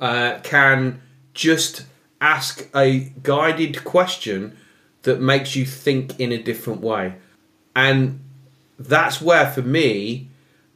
uh, 0.00 0.38
can 0.42 1.00
just 1.34 1.84
ask 2.20 2.68
a 2.74 3.12
guided 3.22 3.84
question 3.84 4.56
that 5.02 5.20
makes 5.20 5.56
you 5.56 5.64
think 5.64 6.18
in 6.20 6.30
a 6.32 6.42
different 6.42 6.80
way, 6.80 7.14
and 7.74 8.21
that's 8.88 9.20
where 9.20 9.50
for 9.50 9.62
me. 9.62 10.28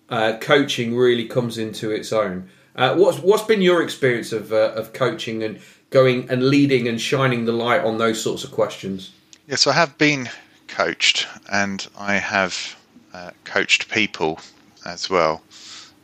Uh, 0.08 0.38
coaching 0.38 0.96
really 0.96 1.26
comes 1.26 1.58
into 1.58 1.90
its 1.90 2.12
own. 2.12 2.48
Uh, 2.76 2.94
what's 2.94 3.18
what's 3.18 3.42
been 3.42 3.60
your 3.60 3.82
experience 3.82 4.32
of 4.32 4.52
uh, 4.52 4.72
of 4.76 4.92
coaching 4.92 5.42
and 5.42 5.58
going 5.90 6.30
and 6.30 6.44
leading 6.44 6.86
and 6.86 7.00
shining 7.00 7.44
the 7.44 7.52
light 7.52 7.80
on 7.80 7.98
those 7.98 8.22
sorts 8.22 8.44
of 8.44 8.52
questions? 8.52 9.12
Yes, 9.48 9.66
I 9.66 9.72
have 9.72 9.98
been 9.98 10.28
coached, 10.68 11.26
and 11.50 11.86
I 11.98 12.14
have 12.14 12.76
uh, 13.12 13.30
coached 13.44 13.88
people 13.88 14.38
as 14.84 15.10
well. 15.10 15.42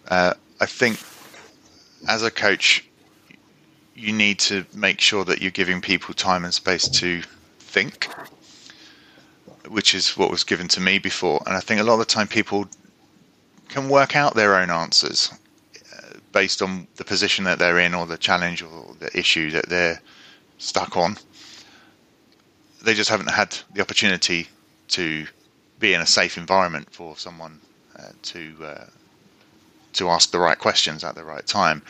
Uh, 0.08 0.34
I 0.60 0.66
think 0.66 0.98
as 2.08 2.22
a 2.22 2.30
coach, 2.30 2.84
you 3.94 4.12
need 4.12 4.38
to 4.40 4.64
make 4.74 5.00
sure 5.00 5.24
that 5.24 5.42
you're 5.42 5.50
giving 5.50 5.80
people 5.80 6.14
time 6.14 6.44
and 6.44 6.54
space 6.54 6.88
to 6.88 7.22
think, 7.58 8.08
which 9.68 9.94
is 9.94 10.16
what 10.16 10.30
was 10.30 10.44
given 10.44 10.68
to 10.68 10.80
me 10.80 10.98
before. 10.98 11.42
And 11.46 11.56
I 11.56 11.60
think 11.60 11.80
a 11.80 11.84
lot 11.84 11.94
of 11.94 12.00
the 12.00 12.04
time 12.04 12.28
people 12.28 12.68
can 13.68 13.88
work 13.88 14.16
out 14.16 14.34
their 14.34 14.56
own 14.56 14.70
answers 14.70 15.32
based 16.32 16.62
on 16.62 16.86
the 16.96 17.04
position 17.04 17.44
that 17.44 17.58
they're 17.58 17.78
in 17.78 17.94
or 17.94 18.06
the 18.06 18.18
challenge 18.18 18.62
or 18.62 18.94
the 18.98 19.16
issue 19.16 19.50
that 19.50 19.68
they're 19.68 20.00
stuck 20.58 20.96
on. 20.96 21.16
They 22.82 22.94
just 22.94 23.10
haven't 23.10 23.30
had 23.30 23.56
the 23.74 23.82
opportunity 23.82 24.48
to 24.88 25.26
be 25.78 25.94
in 25.94 26.00
a 26.00 26.06
safe 26.06 26.36
environment 26.36 26.88
for 26.92 27.16
someone 27.16 27.60
uh, 27.98 28.10
to 28.22 28.54
uh, 28.64 28.86
to 29.92 30.08
ask 30.08 30.30
the 30.30 30.38
right 30.38 30.58
questions 30.58 31.04
at 31.04 31.14
the 31.14 31.24
right 31.24 31.46
time 31.46 31.82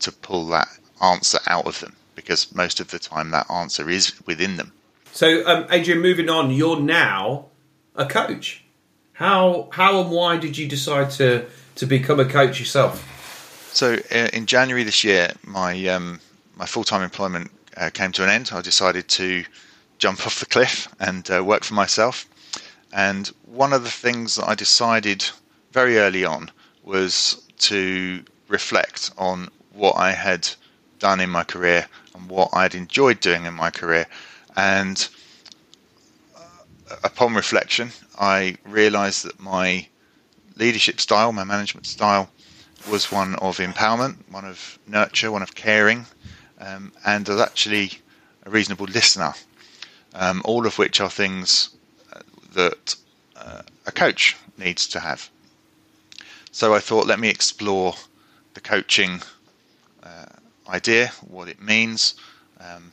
to 0.00 0.10
pull 0.10 0.46
that 0.46 0.68
answer 1.02 1.38
out 1.46 1.66
of 1.66 1.78
them 1.80 1.94
because 2.14 2.54
most 2.54 2.80
of 2.80 2.90
the 2.90 2.98
time 2.98 3.30
that 3.30 3.50
answer 3.50 3.90
is 3.90 4.14
within 4.26 4.56
them. 4.56 4.72
So, 5.12 5.46
um, 5.46 5.66
Adrian, 5.70 6.00
moving 6.00 6.28
on, 6.28 6.50
you're 6.50 6.80
now 6.80 7.46
a 7.94 8.06
coach. 8.06 8.62
How 9.12 9.68
how 9.72 10.00
and 10.00 10.10
why 10.10 10.36
did 10.36 10.56
you 10.56 10.68
decide 10.68 11.10
to 11.12 11.46
to 11.76 11.86
become 11.86 12.20
a 12.20 12.24
coach 12.24 12.60
yourself? 12.60 13.04
So 13.72 13.94
uh, 14.12 14.28
in 14.32 14.46
January 14.46 14.84
this 14.84 15.02
year, 15.02 15.32
my 15.44 15.86
um, 15.88 16.20
my 16.56 16.66
full 16.66 16.84
time 16.84 17.02
employment 17.02 17.50
uh, 17.76 17.90
came 17.92 18.12
to 18.12 18.22
an 18.22 18.30
end. 18.30 18.50
I 18.52 18.60
decided 18.60 19.08
to 19.08 19.44
jump 19.98 20.18
off 20.26 20.40
the 20.40 20.46
cliff 20.46 20.88
and 21.00 21.28
uh, 21.30 21.42
work 21.44 21.64
for 21.64 21.74
myself. 21.74 22.26
And 22.92 23.28
one 23.44 23.72
of 23.72 23.82
the 23.84 23.90
things 23.90 24.36
that 24.36 24.48
I 24.48 24.54
decided 24.54 25.24
very 25.72 25.98
early 25.98 26.24
on 26.24 26.50
was 26.84 27.42
to 27.58 28.22
reflect 28.48 29.10
on 29.18 29.48
what 29.72 29.96
I 29.96 30.12
had 30.12 30.48
done 30.98 31.20
in 31.20 31.30
my 31.30 31.44
career 31.44 31.86
and 32.14 32.28
what 32.28 32.50
I'd 32.52 32.74
enjoyed 32.74 33.20
doing 33.20 33.44
in 33.44 33.54
my 33.54 33.70
career. 33.70 34.06
And 34.56 35.08
uh, 36.36 36.96
upon 37.04 37.34
reflection, 37.34 37.90
I 38.18 38.56
realized 38.64 39.24
that 39.24 39.38
my 39.40 39.88
leadership 40.56 41.00
style, 41.00 41.32
my 41.32 41.44
management 41.44 41.86
style, 41.86 42.30
was 42.90 43.12
one 43.12 43.34
of 43.36 43.58
empowerment, 43.58 44.16
one 44.30 44.44
of 44.44 44.78
nurture, 44.86 45.30
one 45.30 45.42
of 45.42 45.54
caring, 45.54 46.06
um, 46.60 46.92
and 47.04 47.26
was 47.28 47.40
actually 47.40 47.92
a 48.44 48.50
reasonable 48.50 48.86
listener. 48.86 49.34
Um, 50.14 50.42
all 50.44 50.66
of 50.66 50.78
which 50.78 51.00
are 51.00 51.10
things 51.10 51.70
uh, 52.12 52.20
that 52.54 52.96
uh, 53.36 53.62
a 53.86 53.92
coach 53.92 54.36
needs 54.56 54.88
to 54.88 55.00
have. 55.00 55.30
So 56.50 56.74
I 56.74 56.80
thought, 56.80 57.06
let 57.06 57.20
me 57.20 57.28
explore 57.28 57.94
the 58.54 58.60
coaching 58.60 59.22
uh, 60.02 60.26
idea, 60.68 61.12
what 61.20 61.48
it 61.48 61.60
means. 61.60 62.14
Um, 62.58 62.92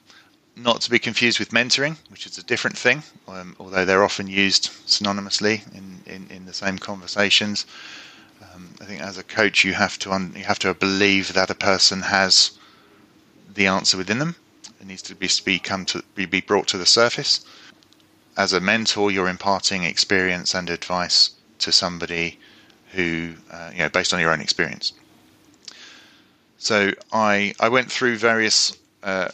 not 0.55 0.81
to 0.81 0.89
be 0.89 0.99
confused 0.99 1.39
with 1.39 1.49
mentoring, 1.49 1.97
which 2.09 2.25
is 2.25 2.37
a 2.37 2.43
different 2.43 2.77
thing, 2.77 3.03
um, 3.27 3.55
although 3.59 3.83
they're 3.83 4.03
often 4.03 4.27
used 4.27 4.69
synonymously 4.87 5.61
in, 5.75 6.01
in, 6.05 6.27
in 6.29 6.45
the 6.45 6.53
same 6.53 6.77
conversations. 6.77 7.65
Um, 8.41 8.69
I 8.81 8.85
think 8.85 9.01
as 9.01 9.17
a 9.17 9.23
coach, 9.23 9.63
you 9.63 9.73
have 9.73 9.99
to 9.99 10.11
un- 10.11 10.33
you 10.35 10.45
have 10.45 10.59
to 10.59 10.73
believe 10.73 11.33
that 11.33 11.49
a 11.49 11.55
person 11.55 12.01
has 12.03 12.51
the 13.53 13.67
answer 13.67 13.97
within 13.97 14.19
them. 14.19 14.35
It 14.79 14.87
needs 14.87 15.01
to 15.03 15.15
be, 15.15 15.29
be 15.43 15.59
come 15.59 15.85
to 15.87 16.03
be, 16.15 16.25
be 16.25 16.41
brought 16.41 16.67
to 16.67 16.77
the 16.77 16.85
surface. 16.85 17.43
As 18.37 18.53
a 18.53 18.59
mentor, 18.59 19.11
you're 19.11 19.29
imparting 19.29 19.83
experience 19.83 20.53
and 20.53 20.69
advice 20.69 21.31
to 21.59 21.71
somebody 21.71 22.39
who, 22.91 23.33
uh, 23.51 23.71
you 23.73 23.79
know, 23.79 23.89
based 23.89 24.13
on 24.13 24.19
your 24.19 24.31
own 24.31 24.41
experience. 24.41 24.93
So 26.57 26.91
I 27.11 27.53
I 27.59 27.67
went 27.69 27.91
through 27.91 28.17
various 28.17 28.77
uh, 29.05 29.29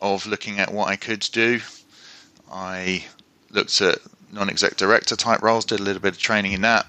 of 0.00 0.26
looking 0.26 0.58
at 0.58 0.72
what 0.72 0.88
I 0.88 0.96
could 0.96 1.20
do. 1.32 1.60
I 2.50 3.04
looked 3.50 3.80
at 3.82 3.98
non-exec 4.32 4.76
director 4.76 5.14
type 5.14 5.42
roles, 5.42 5.66
did 5.66 5.80
a 5.80 5.82
little 5.82 6.00
bit 6.00 6.14
of 6.14 6.18
training 6.18 6.52
in 6.52 6.62
that. 6.62 6.86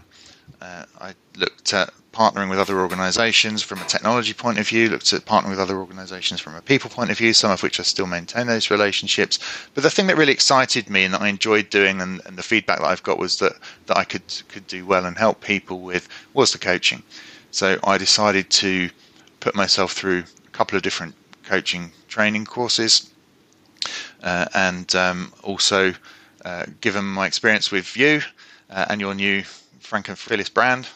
Uh, 0.62 0.86
I 1.00 1.14
looked 1.36 1.74
at 1.74 1.94
partnering 2.14 2.50
with 2.50 2.60
other 2.60 2.80
organizations 2.80 3.62
from 3.62 3.80
a 3.80 3.86
technology 3.86 4.34
point 4.34 4.60
of 4.60 4.68
view, 4.68 4.90
looked 4.90 5.14
at 5.14 5.26
partnering 5.26 5.52
with 5.52 5.60
other 5.60 5.78
organizations 5.78 6.40
from 6.40 6.56
a 6.56 6.62
people 6.62 6.90
point 6.90 7.12
of 7.12 7.18
view, 7.18 7.34
some 7.34 7.52
of 7.52 7.62
which 7.62 7.80
I 7.80 7.84
still 7.84 8.08
maintain 8.08 8.48
those 8.48 8.72
relationships. 8.72 9.38
But 9.74 9.84
the 9.84 9.90
thing 9.90 10.08
that 10.08 10.18
really 10.18 10.34
excited 10.34 10.90
me 10.90 11.04
and 11.04 11.14
that 11.14 11.22
I 11.22 11.28
enjoyed 11.28 11.70
doing 11.70 12.02
and, 12.02 12.22
and 12.26 12.38
the 12.38 12.44
feedback 12.44 12.80
that 12.80 12.88
I've 12.88 13.04
got 13.04 13.20
was 13.20 13.38
that, 13.40 13.54
that 13.86 13.98
I 13.98 14.04
could 14.06 14.24
could 14.48 14.68
do 14.68 14.86
well 14.86 15.06
and 15.06 15.18
help 15.18 15.42
people 15.42 15.82
with 15.82 16.08
was 16.34 16.52
the 16.52 16.60
coaching. 16.60 17.04
So 17.52 17.78
I 17.84 17.98
decided 17.98 18.50
to 18.52 18.90
put 19.40 19.56
myself 19.56 19.94
through 19.94 20.24
a 20.48 20.52
couple 20.52 20.78
of 20.78 20.84
different 20.84 21.16
coaching 21.50 21.92
training 22.08 22.46
courses 22.46 23.12
uh, 24.22 24.46
and 24.54 24.94
um, 24.96 25.34
also 25.42 25.92
uh, 26.46 26.66
given 26.80 27.04
my 27.04 27.26
experience 27.26 27.72
with 27.72 27.98
you 27.98 28.22
uh, 28.70 28.86
and 28.88 29.02
your 29.02 29.16
new 29.16 29.42
Frank 29.80 30.10
and 30.10 30.18
Fearless 30.18 30.50
brand. 30.50 30.88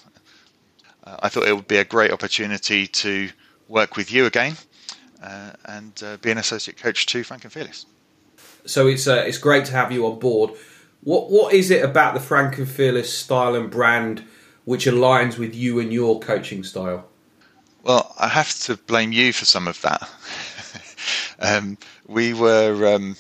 Uh, 1.04 1.18
I 1.24 1.30
thought 1.30 1.48
it 1.48 1.56
would 1.56 1.68
be 1.68 1.78
a 1.78 1.84
great 1.84 2.12
opportunity 2.12 2.86
to 2.86 3.30
work 3.68 3.96
with 3.96 4.12
you 4.12 4.28
again 4.28 4.56
uh, 5.24 5.54
and 5.66 6.22
be 6.22 6.30
an 6.30 6.38
associate 6.38 6.78
coach 6.78 7.08
to 7.08 7.24
Frank 7.24 7.46
and 7.46 7.52
Fearless. 7.52 7.88
So 8.66 8.88
it's 8.88 9.08
it's 9.08 9.40
great 9.40 9.66
to 9.66 9.72
have 9.72 9.92
you 9.92 10.06
on 10.06 10.20
board. 10.20 10.52
What 11.02 11.32
what 11.32 11.54
is 11.54 11.72
it 11.72 11.84
about 11.84 12.14
the 12.14 12.20
Frank 12.20 12.60
and 12.60 12.70
Fearless 12.70 13.12
style 13.12 13.56
and 13.56 13.72
brand 13.72 14.24
which 14.66 14.86
aligns 14.86 15.38
with 15.40 15.56
you 15.56 15.80
and 15.80 15.92
your 15.92 16.20
coaching 16.20 16.64
style? 16.64 17.10
Well, 17.84 18.16
I 18.20 18.30
have 18.30 18.58
to 18.62 18.78
blame 18.78 19.12
you 19.12 19.34
for 19.34 19.46
some 19.46 19.68
of 19.68 19.82
that. 19.82 20.10
um, 21.40 21.78
we 22.08 22.34
were 22.34 22.96
um, 22.96 23.18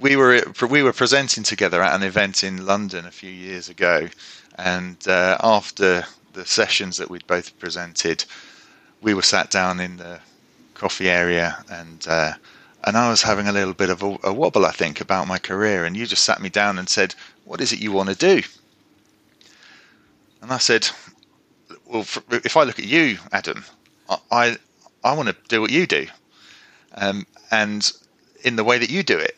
we 0.00 0.16
were 0.16 0.42
we 0.70 0.82
were 0.82 0.94
presenting 0.94 1.44
together 1.44 1.82
at 1.82 1.94
an 1.94 2.02
event 2.02 2.44
in 2.44 2.66
London 2.66 3.06
a 3.06 3.10
few 3.10 3.30
years 3.30 3.68
ago, 3.68 4.08
and 4.58 4.96
uh, 5.08 5.38
after 5.42 6.06
the 6.34 6.46
sessions 6.46 6.98
that 6.98 7.10
we'd 7.10 7.26
both 7.26 7.58
presented, 7.58 8.24
we 9.02 9.14
were 9.14 9.22
sat 9.22 9.50
down 9.50 9.80
in 9.80 9.98
the 9.98 10.20
coffee 10.74 11.10
area, 11.10 11.64
and 11.70 12.06
uh, 12.08 12.34
and 12.84 12.96
I 12.96 13.10
was 13.10 13.22
having 13.22 13.48
a 13.48 13.52
little 13.52 13.74
bit 13.74 13.90
of 13.90 14.02
a, 14.02 14.18
a 14.24 14.32
wobble, 14.32 14.66
I 14.66 14.72
think, 14.72 15.00
about 15.02 15.28
my 15.28 15.38
career. 15.38 15.84
And 15.84 15.96
you 15.96 16.06
just 16.06 16.24
sat 16.24 16.42
me 16.42 16.48
down 16.48 16.78
and 16.78 16.88
said, 16.88 17.14
"What 17.44 17.60
is 17.60 17.72
it 17.72 17.80
you 17.80 17.92
want 17.92 18.10
to 18.10 18.14
do?" 18.16 18.42
And 20.42 20.52
I 20.52 20.58
said, 20.58 20.88
"Well, 21.90 22.06
if 22.30 22.56
I 22.56 22.62
look 22.64 22.78
at 22.78 22.86
you, 22.86 23.18
Adam, 23.32 23.64
I 24.08 24.18
I, 24.30 24.56
I 25.04 25.12
want 25.14 25.28
to 25.28 25.36
do 25.48 25.60
what 25.60 25.70
you 25.70 25.86
do, 25.86 26.06
um, 26.94 27.26
and 27.50 27.90
in 28.42 28.56
the 28.56 28.64
way 28.64 28.78
that 28.78 28.90
you 28.90 29.02
do 29.02 29.18
it." 29.18 29.36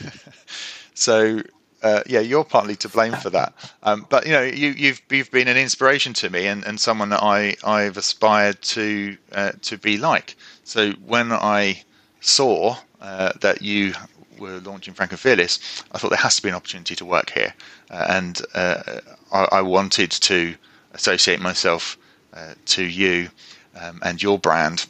so 0.94 1.42
uh, 1.82 2.02
yeah, 2.06 2.20
you're 2.20 2.44
partly 2.44 2.76
to 2.76 2.88
blame 2.88 3.12
for 3.14 3.30
that. 3.30 3.52
Um, 3.82 4.06
but 4.08 4.26
you 4.26 4.32
know, 4.32 4.42
you, 4.42 4.68
have 4.68 4.78
you've, 4.78 5.02
you've 5.10 5.30
been 5.30 5.48
an 5.48 5.56
inspiration 5.56 6.12
to 6.14 6.30
me 6.30 6.46
and, 6.46 6.64
and 6.64 6.80
someone 6.80 7.08
that 7.10 7.22
I 7.22 7.56
I've 7.64 7.96
aspired 7.96 8.62
to 8.62 9.16
uh, 9.32 9.52
to 9.62 9.78
be 9.78 9.98
like. 9.98 10.36
So 10.64 10.92
when 10.92 11.32
I 11.32 11.82
saw 12.20 12.76
uh, 13.00 13.32
that 13.40 13.62
you 13.62 13.94
were 14.38 14.60
launching 14.60 14.94
Frank 14.94 15.10
and 15.10 15.20
Fearless, 15.20 15.82
I 15.92 15.98
thought 15.98 16.10
there 16.10 16.18
has 16.18 16.36
to 16.36 16.42
be 16.42 16.48
an 16.48 16.54
opportunity 16.54 16.94
to 16.96 17.04
work 17.04 17.30
here, 17.30 17.52
uh, 17.90 18.06
and 18.08 18.40
uh, 18.54 19.00
I, 19.32 19.48
I, 19.52 19.62
wanted 19.62 20.10
to 20.12 20.54
associate 20.92 21.40
myself 21.40 21.96
uh, 22.34 22.54
to 22.66 22.82
you 22.84 23.28
um, 23.80 24.00
and 24.04 24.22
your 24.22 24.38
brand. 24.38 24.86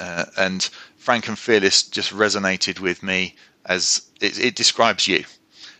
Uh, 0.00 0.26
and 0.36 0.64
Frank 0.96 1.28
and 1.28 1.38
Fearless 1.38 1.84
just 1.84 2.12
resonated 2.12 2.80
with 2.80 3.02
me 3.02 3.34
as 3.64 4.08
it, 4.20 4.38
it 4.38 4.54
describes 4.54 5.06
you. 5.06 5.24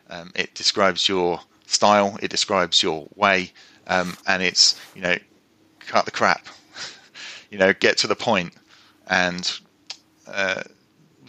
Um, 0.09 0.33
it 0.35 0.55
describes 0.55 1.09
your 1.09 1.41
style. 1.67 2.17
It 2.23 2.31
describes 2.31 2.83
your 2.83 3.09
way, 3.17 3.53
um, 3.89 4.17
and 4.27 4.43
it's 4.43 4.81
you 4.95 5.03
know 5.03 5.17
cut 5.81 6.05
the 6.05 6.11
crap, 6.11 6.47
you 7.51 7.59
know 7.59 7.73
get 7.73 7.99
to 7.99 8.07
the 8.07 8.15
point, 8.15 8.55
and 9.09 9.59
uh, 10.29 10.63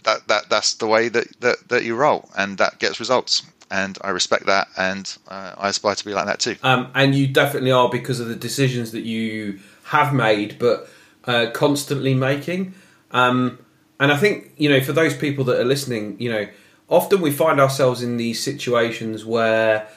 that 0.04 0.28
that 0.28 0.48
that's 0.48 0.74
the 0.74 0.86
way 0.86 1.08
that, 1.08 1.40
that 1.40 1.68
that 1.68 1.84
you 1.84 1.96
roll, 1.96 2.28
and 2.36 2.58
that 2.58 2.78
gets 2.78 3.00
results. 3.00 3.42
And 3.70 3.98
I 4.00 4.10
respect 4.10 4.46
that, 4.46 4.68
and 4.76 5.16
uh, 5.28 5.54
I 5.58 5.68
aspire 5.68 5.94
to 5.94 6.04
be 6.04 6.14
like 6.14 6.26
that 6.26 6.40
too. 6.40 6.56
Um, 6.62 6.90
and 6.94 7.14
you 7.14 7.26
definitely 7.26 7.70
are 7.70 7.88
because 7.90 8.18
of 8.18 8.28
the 8.28 8.34
decisions 8.34 8.92
that 8.92 9.02
you 9.02 9.60
have 9.84 10.14
made, 10.14 10.58
but 10.58 10.88
uh, 11.24 11.50
constantly 11.52 12.14
making. 12.14 12.74
Um, 13.10 13.58
and 14.00 14.10
I 14.10 14.16
think 14.16 14.52
you 14.56 14.68
know, 14.68 14.80
for 14.80 14.92
those 14.92 15.14
people 15.14 15.44
that 15.44 15.60
are 15.60 15.64
listening, 15.64 16.16
you 16.18 16.30
know, 16.30 16.48
often 16.88 17.20
we 17.20 17.30
find 17.30 17.60
ourselves 17.60 18.02
in 18.02 18.16
these 18.16 18.42
situations 18.42 19.24
where 19.24 19.88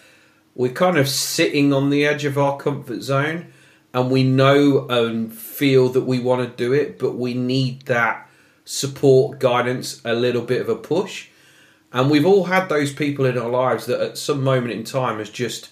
we're 0.55 0.73
kind 0.73 0.97
of 0.97 1.07
sitting 1.07 1.71
on 1.71 1.89
the 1.89 2.05
edge 2.05 2.25
of 2.25 2.37
our 2.37 2.57
comfort 2.57 3.01
zone, 3.01 3.53
and 3.93 4.11
we 4.11 4.23
know 4.23 4.87
and 4.89 5.33
feel 5.33 5.89
that 5.89 6.01
we 6.01 6.19
want 6.19 6.41
to 6.41 6.55
do 6.55 6.73
it, 6.73 6.99
but 6.99 7.13
we 7.13 7.33
need 7.33 7.83
that 7.83 8.29
support, 8.65 9.39
guidance, 9.39 10.01
a 10.05 10.13
little 10.13 10.41
bit 10.41 10.61
of 10.61 10.69
a 10.69 10.75
push. 10.75 11.27
And 11.93 12.09
we've 12.09 12.25
all 12.25 12.45
had 12.45 12.69
those 12.69 12.93
people 12.93 13.25
in 13.25 13.37
our 13.37 13.49
lives 13.49 13.85
that 13.85 13.99
at 13.99 14.17
some 14.17 14.43
moment 14.43 14.73
in 14.73 14.83
time 14.83 15.19
has 15.19 15.29
just 15.29 15.69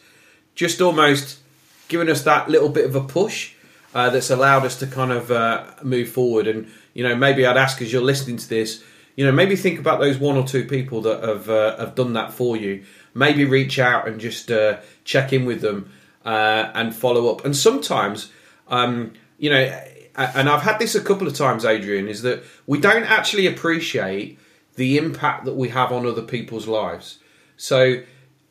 just 0.55 0.81
almost 0.81 1.39
given 1.88 2.09
us 2.09 2.23
that 2.23 2.49
little 2.49 2.69
bit 2.69 2.85
of 2.85 2.95
a 2.95 3.01
push 3.01 3.53
uh, 3.95 4.09
that's 4.09 4.29
allowed 4.29 4.65
us 4.65 4.77
to 4.79 4.88
kind 4.88 5.11
of 5.11 5.31
uh, 5.31 5.65
move 5.81 6.09
forward. 6.09 6.47
And 6.47 6.69
you 6.93 7.07
know, 7.07 7.15
maybe 7.15 7.45
I'd 7.45 7.57
ask 7.57 7.81
as 7.81 7.93
you're 7.93 8.01
listening 8.01 8.38
to 8.38 8.49
this, 8.49 8.83
you 9.15 9.25
know, 9.25 9.31
maybe 9.31 9.55
think 9.55 9.79
about 9.79 9.99
those 9.99 10.17
one 10.17 10.35
or 10.35 10.45
two 10.45 10.65
people 10.65 11.01
that 11.01 11.23
have 11.23 11.49
uh, 11.49 11.77
have 11.77 11.95
done 11.95 12.13
that 12.13 12.33
for 12.33 12.57
you. 12.57 12.83
Maybe 13.13 13.45
reach 13.45 13.79
out 13.79 14.07
and 14.07 14.19
just 14.19 14.51
uh, 14.51 14.77
check 15.03 15.33
in 15.33 15.45
with 15.45 15.61
them 15.61 15.91
uh, 16.25 16.71
and 16.73 16.93
follow 16.93 17.33
up. 17.33 17.43
And 17.43 17.55
sometimes, 17.55 18.31
um, 18.67 19.13
you 19.38 19.49
know, 19.49 19.81
and 20.15 20.49
I've 20.49 20.61
had 20.61 20.79
this 20.79 20.95
a 20.95 21.01
couple 21.01 21.27
of 21.27 21.33
times, 21.33 21.65
Adrian, 21.65 22.07
is 22.07 22.21
that 22.21 22.43
we 22.67 22.79
don't 22.79 23.03
actually 23.03 23.47
appreciate 23.47 24.38
the 24.79 24.98
impact 24.98 25.43
that 25.43 25.57
we 25.57 25.67
have 25.67 25.91
on 25.91 26.05
other 26.05 26.21
people's 26.21 26.65
lives. 26.65 27.19
So, 27.57 28.01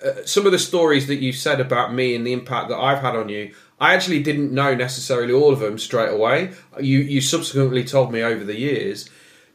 uh, 0.05 0.27
some 0.27 0.45
of 0.45 0.53
the 0.53 0.59
stories 0.59 1.07
that 1.07 1.17
you 1.17 1.33
said 1.33 1.59
about 1.59 1.95
me 1.95 2.15
and 2.15 2.25
the 2.27 2.35
impact 2.35 2.69
that 2.69 2.77
I've 2.77 3.01
had 3.01 3.17
on 3.17 3.31
you, 3.31 3.55
I 3.81 3.95
actually 3.95 4.23
didn't 4.23 4.53
know 4.53 4.75
necessarily 4.75 5.33
all 5.33 5.55
of 5.55 5.61
them 5.61 5.79
straight 5.79 6.11
away. 6.11 6.53
You 6.79 6.99
you 6.99 7.23
subsequently 7.23 7.83
told 7.83 8.13
me 8.13 8.23
over 8.23 8.45
the 8.45 8.59
years. 8.59 9.09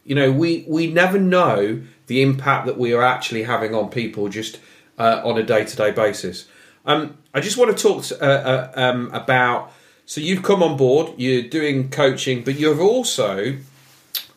You 0.04 0.16
know, 0.16 0.32
we 0.32 0.66
we 0.68 0.88
never 0.88 1.20
know 1.20 1.84
the 2.08 2.24
impact 2.24 2.66
that 2.66 2.80
we 2.80 2.92
are 2.92 3.04
actually 3.04 3.44
having 3.44 3.76
on 3.76 3.90
people 3.90 4.28
just 4.28 4.60
uh, 4.98 5.22
on 5.24 5.38
a 5.38 5.44
day 5.44 5.64
to 5.66 5.76
day 5.76 5.92
basis. 5.92 6.48
Um, 6.88 7.20
I 7.36 7.40
just 7.40 7.56
want 7.56 7.78
to 7.78 7.82
talk 7.82 8.04
uh, 8.20 8.26
uh 8.26 8.72
um, 8.76 9.12
about 9.14 9.72
so 10.08 10.22
you've 10.22 10.42
come 10.42 10.64
on 10.64 10.76
board, 10.76 11.14
you're 11.18 11.44
doing 11.44 11.92
coaching, 11.92 12.44
but 12.44 12.56
you're 12.56 12.82
also 12.82 13.58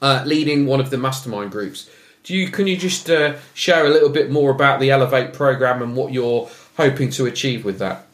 uh, 0.03 0.23
leading 0.27 0.67
one 0.67 0.81
of 0.81 0.91
the 0.91 0.99
mastermind 0.99 1.51
groups. 1.51 1.89
Do 2.27 2.35
you 2.35 2.51
can 2.51 2.67
you 2.67 2.77
just 2.77 3.09
uh, 3.09 3.37
share 3.55 3.87
a 3.87 3.89
little 3.89 4.09
bit 4.09 4.33
more 4.33 4.51
about 4.51 4.81
the 4.81 4.91
Elevate 4.91 5.33
program 5.33 5.81
and 5.81 5.95
what 5.95 6.13
you're 6.13 6.51
hoping 6.77 7.09
to 7.11 7.27
achieve 7.27 7.65
with 7.65 7.79
that? 7.79 8.05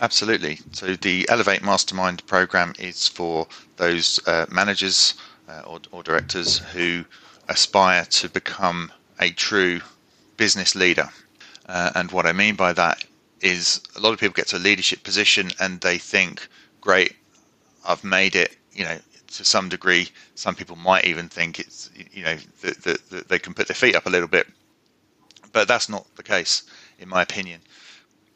Absolutely. 0.00 0.60
So 0.72 0.96
the 0.96 1.28
Elevate 1.28 1.62
Mastermind 1.62 2.26
program 2.26 2.72
is 2.78 3.06
for 3.06 3.46
those 3.76 4.18
uh, 4.26 4.46
managers 4.50 5.12
uh, 5.46 5.60
or, 5.66 5.80
or 5.92 6.02
directors 6.02 6.56
who 6.56 7.04
aspire 7.50 8.06
to 8.06 8.30
become 8.30 8.90
a 9.20 9.30
true 9.30 9.82
business 10.38 10.74
leader. 10.74 11.10
Uh, 11.66 11.90
and 11.96 12.10
what 12.12 12.24
I 12.24 12.32
mean 12.32 12.54
by 12.54 12.72
that 12.72 13.04
is 13.42 13.82
a 13.94 14.00
lot 14.00 14.14
of 14.14 14.18
people 14.18 14.32
get 14.32 14.46
to 14.48 14.56
a 14.56 14.58
leadership 14.58 15.02
position 15.02 15.50
and 15.60 15.82
they 15.82 15.98
think 15.98 16.48
great. 16.80 17.14
I've 17.86 18.04
made 18.04 18.36
it. 18.36 18.56
You 18.72 18.84
know, 18.84 18.98
to 19.36 19.44
some 19.44 19.68
degree, 19.68 20.08
some 20.34 20.54
people 20.54 20.76
might 20.76 21.04
even 21.04 21.28
think 21.28 21.58
it's 21.58 21.90
you 22.12 22.24
know 22.24 22.36
that, 22.62 22.82
that, 23.10 23.28
they 23.28 23.38
can 23.38 23.54
put 23.54 23.68
their 23.68 23.74
feet 23.74 23.96
up 23.96 24.06
a 24.06 24.10
little 24.10 24.28
bit, 24.28 24.46
but 25.52 25.68
that's 25.68 25.88
not 25.88 26.06
the 26.16 26.22
case, 26.22 26.62
in 26.98 27.08
my 27.08 27.22
opinion. 27.22 27.60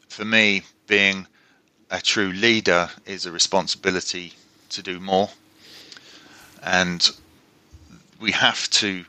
For 0.09 0.25
me, 0.25 0.63
being 0.87 1.27
a 1.91 2.01
true 2.01 2.31
leader 2.31 2.89
is 3.05 3.25
a 3.25 3.31
responsibility 3.31 4.33
to 4.69 4.81
do 4.81 4.99
more, 4.99 5.29
and 6.63 7.09
we 8.19 8.31
have 8.31 8.69
to 8.71 9.05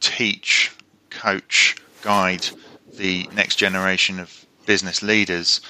teach, 0.00 0.72
coach, 1.10 1.76
guide 2.02 2.46
the 2.94 3.28
next 3.34 3.56
generation 3.56 4.18
of 4.18 4.46
business 4.66 5.02
leaders 5.02 5.60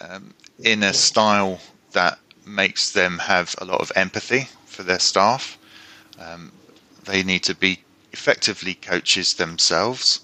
um, 0.00 0.34
in 0.62 0.82
a 0.82 0.92
style 0.92 1.60
that 1.92 2.18
makes 2.46 2.90
them 2.90 3.18
have 3.18 3.54
a 3.58 3.64
lot 3.64 3.80
of 3.80 3.92
empathy 3.96 4.48
for 4.66 4.82
their 4.82 4.98
staff. 4.98 5.58
Um, 6.18 6.52
they 7.04 7.22
need 7.22 7.42
to 7.44 7.54
be 7.54 7.80
effectively 8.12 8.74
coaches 8.74 9.34
themselves, 9.34 10.20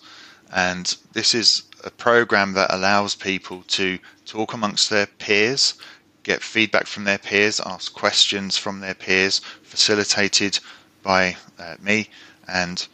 and 0.53 0.97
this 1.13 1.35
is 1.35 1.63
a 1.85 1.91
program 1.91 2.53
that 2.55 2.73
allows 2.73 3.15
people 3.15 3.63
to 3.69 3.99
talk 4.27 4.53
amongst 4.53 4.91
their 4.91 5.07
peers, 5.07 5.75
get 6.23 6.43
feedback 6.43 6.87
from 6.87 7.05
their 7.05 7.19
peers, 7.19 7.61
ask 7.61 7.93
questions 7.93 8.57
from 8.57 8.81
their 8.81 8.95
peers, 8.95 9.41
facilitated 9.63 10.59
by 11.03 11.37
uh, 11.59 11.77
me, 11.81 12.09
and 12.49 12.87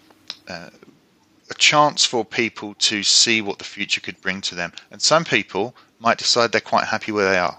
uh, 0.48 0.70
a 1.50 1.54
chance 1.54 2.04
for 2.04 2.24
people 2.24 2.74
to 2.74 3.02
see 3.02 3.40
what 3.40 3.58
the 3.58 3.64
future 3.64 4.00
could 4.00 4.20
bring 4.20 4.40
to 4.42 4.54
them. 4.54 4.72
And 4.90 5.00
some 5.00 5.24
people 5.24 5.74
might 5.98 6.18
decide 6.18 6.52
they're 6.52 6.60
quite 6.60 6.86
happy 6.86 7.12
where 7.12 7.30
they 7.30 7.38
are. 7.38 7.58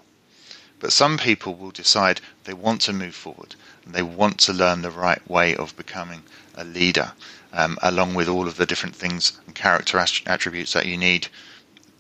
But 0.80 0.94
some 0.94 1.18
people 1.18 1.56
will 1.56 1.72
decide 1.72 2.22
they 2.44 2.54
want 2.54 2.82
to 2.82 2.94
move 2.94 3.16
forward 3.16 3.56
and 3.84 3.96
they 3.96 4.04
want 4.04 4.38
to 4.42 4.54
learn 4.54 4.84
the 4.84 4.92
right 4.92 5.28
way 5.28 5.56
of 5.56 5.76
becoming 5.76 6.24
a 6.56 6.64
leader, 6.64 7.14
um, 7.52 7.80
along 7.82 8.14
with 8.14 8.28
all 8.28 8.48
of 8.48 8.58
the 8.58 8.66
different 8.66 8.96
things 8.96 9.34
and 9.48 9.56
character 9.56 9.98
attributes 10.28 10.74
that 10.74 10.86
you 10.86 10.98
need 10.98 11.30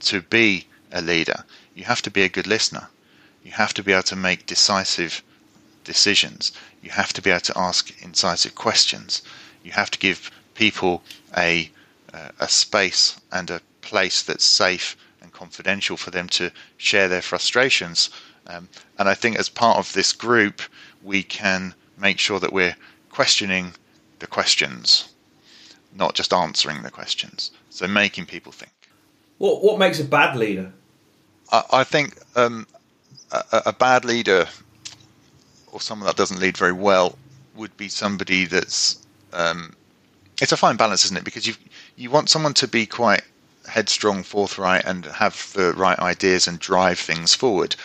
to 0.01 0.21
be 0.21 0.67
a 0.91 1.01
leader. 1.01 1.43
You 1.73 1.85
have 1.85 2.01
to 2.03 2.11
be 2.11 2.21
a 2.21 2.29
good 2.29 2.45
listener. 2.45 2.89
You 3.43 3.51
have 3.53 3.73
to 3.75 3.83
be 3.83 3.93
able 3.93 4.03
to 4.03 4.15
make 4.15 4.45
decisive 4.45 5.23
decisions. 5.83 6.51
You 6.83 6.91
have 6.91 7.13
to 7.13 7.21
be 7.21 7.31
able 7.31 7.41
to 7.41 7.57
ask 7.57 7.91
incisive 8.03 8.53
questions. 8.53 9.21
You 9.63 9.71
have 9.71 9.89
to 9.91 9.99
give 9.99 10.29
people 10.53 11.03
a 11.35 11.71
uh, 12.13 12.29
a 12.39 12.47
space 12.47 13.19
and 13.31 13.49
a 13.49 13.61
place 13.81 14.21
that's 14.21 14.45
safe 14.45 14.95
and 15.21 15.31
confidential 15.33 15.97
for 15.97 16.11
them 16.11 16.29
to 16.29 16.51
share 16.77 17.07
their 17.07 17.21
frustrations 17.21 18.09
um, 18.47 18.69
and 18.97 19.09
I 19.09 19.13
think 19.13 19.37
as 19.37 19.49
part 19.49 19.77
of 19.77 19.91
this 19.93 20.13
group, 20.13 20.61
we 21.03 21.23
can 21.23 21.73
make 21.97 22.19
sure 22.19 22.39
that 22.39 22.53
we're 22.53 22.75
questioning 23.09 23.73
the 24.19 24.27
questions, 24.27 25.13
not 25.95 26.15
just 26.15 26.33
answering 26.33 26.81
the 26.81 26.91
questions. 26.91 27.51
So 27.69 27.87
making 27.87 28.25
people 28.25 28.51
think. 28.51 28.71
What 29.37 29.63
what 29.63 29.77
makes 29.77 29.99
a 29.99 30.03
bad 30.03 30.35
leader? 30.35 30.71
I, 31.51 31.63
I 31.71 31.83
think 31.83 32.17
um, 32.35 32.65
a, 33.31 33.63
a, 33.67 33.73
bad 33.73 34.03
leader 34.03 34.47
or 35.71 35.79
someone 35.79 36.07
that 36.07 36.15
doesn't 36.15 36.39
lead 36.39 36.57
very 36.57 36.71
well 36.71 37.17
would 37.55 37.75
be 37.77 37.89
somebody 37.89 38.45
that's. 38.45 39.05
Um, 39.33 39.75
it's 40.41 40.51
a 40.51 40.57
fine 40.57 40.77
balance, 40.77 41.05
isn't 41.05 41.17
it? 41.17 41.23
Because 41.23 41.45
you 41.45 41.53
you 41.95 42.09
want 42.09 42.29
someone 42.29 42.53
to 42.55 42.67
be 42.67 42.85
quite 42.85 43.21
headstrong, 43.67 44.23
forthright, 44.23 44.85
and 44.85 45.05
have 45.05 45.51
the 45.53 45.73
right 45.73 45.99
ideas 45.99 46.47
and 46.47 46.57
drive 46.59 46.97
things 46.97 47.35
forward 47.35 47.75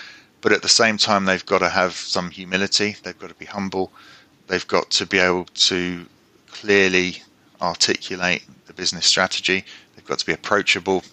but 0.43 0.53
at 0.53 0.61
the 0.61 0.69
same 0.69 0.99
time, 0.99 1.25
they've 1.25 1.47
got 1.47 1.61
to 1.61 1.69
have 1.69 1.95
some 1.95 2.31
humility. 2.31 2.97
They've 3.03 3.19
got 3.19 3.29
to 3.29 3.35
be 3.37 3.47
humble. 3.47 3.93
They've 4.49 4.67
got 4.67 4.91
to 4.91 5.07
be 5.07 5.19
able 5.19 5.45
to 5.45 6.05
clearly 6.49 7.23
articulate 7.61 8.45
the 8.67 8.73
business 8.73 9.07
strategy. 9.07 9.65
They've 9.95 10.05
got 10.05 10.19
to 10.19 10.27
be 10.27 10.33
approachable. 10.33 11.05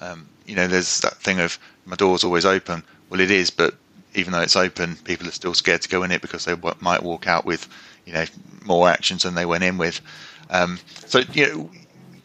Um, 0.00 0.28
you 0.46 0.54
know, 0.54 0.68
there's 0.68 1.00
that 1.00 1.16
thing 1.16 1.40
of 1.40 1.58
my 1.84 1.96
door's 1.96 2.24
always 2.24 2.46
open. 2.46 2.84
Well, 3.10 3.20
it 3.20 3.30
is, 3.30 3.50
but 3.50 3.74
even 4.14 4.32
though 4.32 4.40
it's 4.40 4.56
open, 4.56 4.96
people 4.96 5.26
are 5.26 5.32
still 5.32 5.54
scared 5.54 5.82
to 5.82 5.88
go 5.88 6.04
in 6.04 6.12
it 6.12 6.22
because 6.22 6.44
they 6.44 6.52
w- 6.54 6.76
might 6.80 7.02
walk 7.02 7.26
out 7.26 7.44
with, 7.44 7.68
you 8.06 8.12
know, 8.12 8.24
more 8.64 8.88
actions 8.88 9.24
than 9.24 9.34
they 9.34 9.46
went 9.46 9.64
in 9.64 9.78
with. 9.78 10.00
Um, 10.48 10.78
so, 11.06 11.20
you 11.32 11.46
know, 11.46 11.70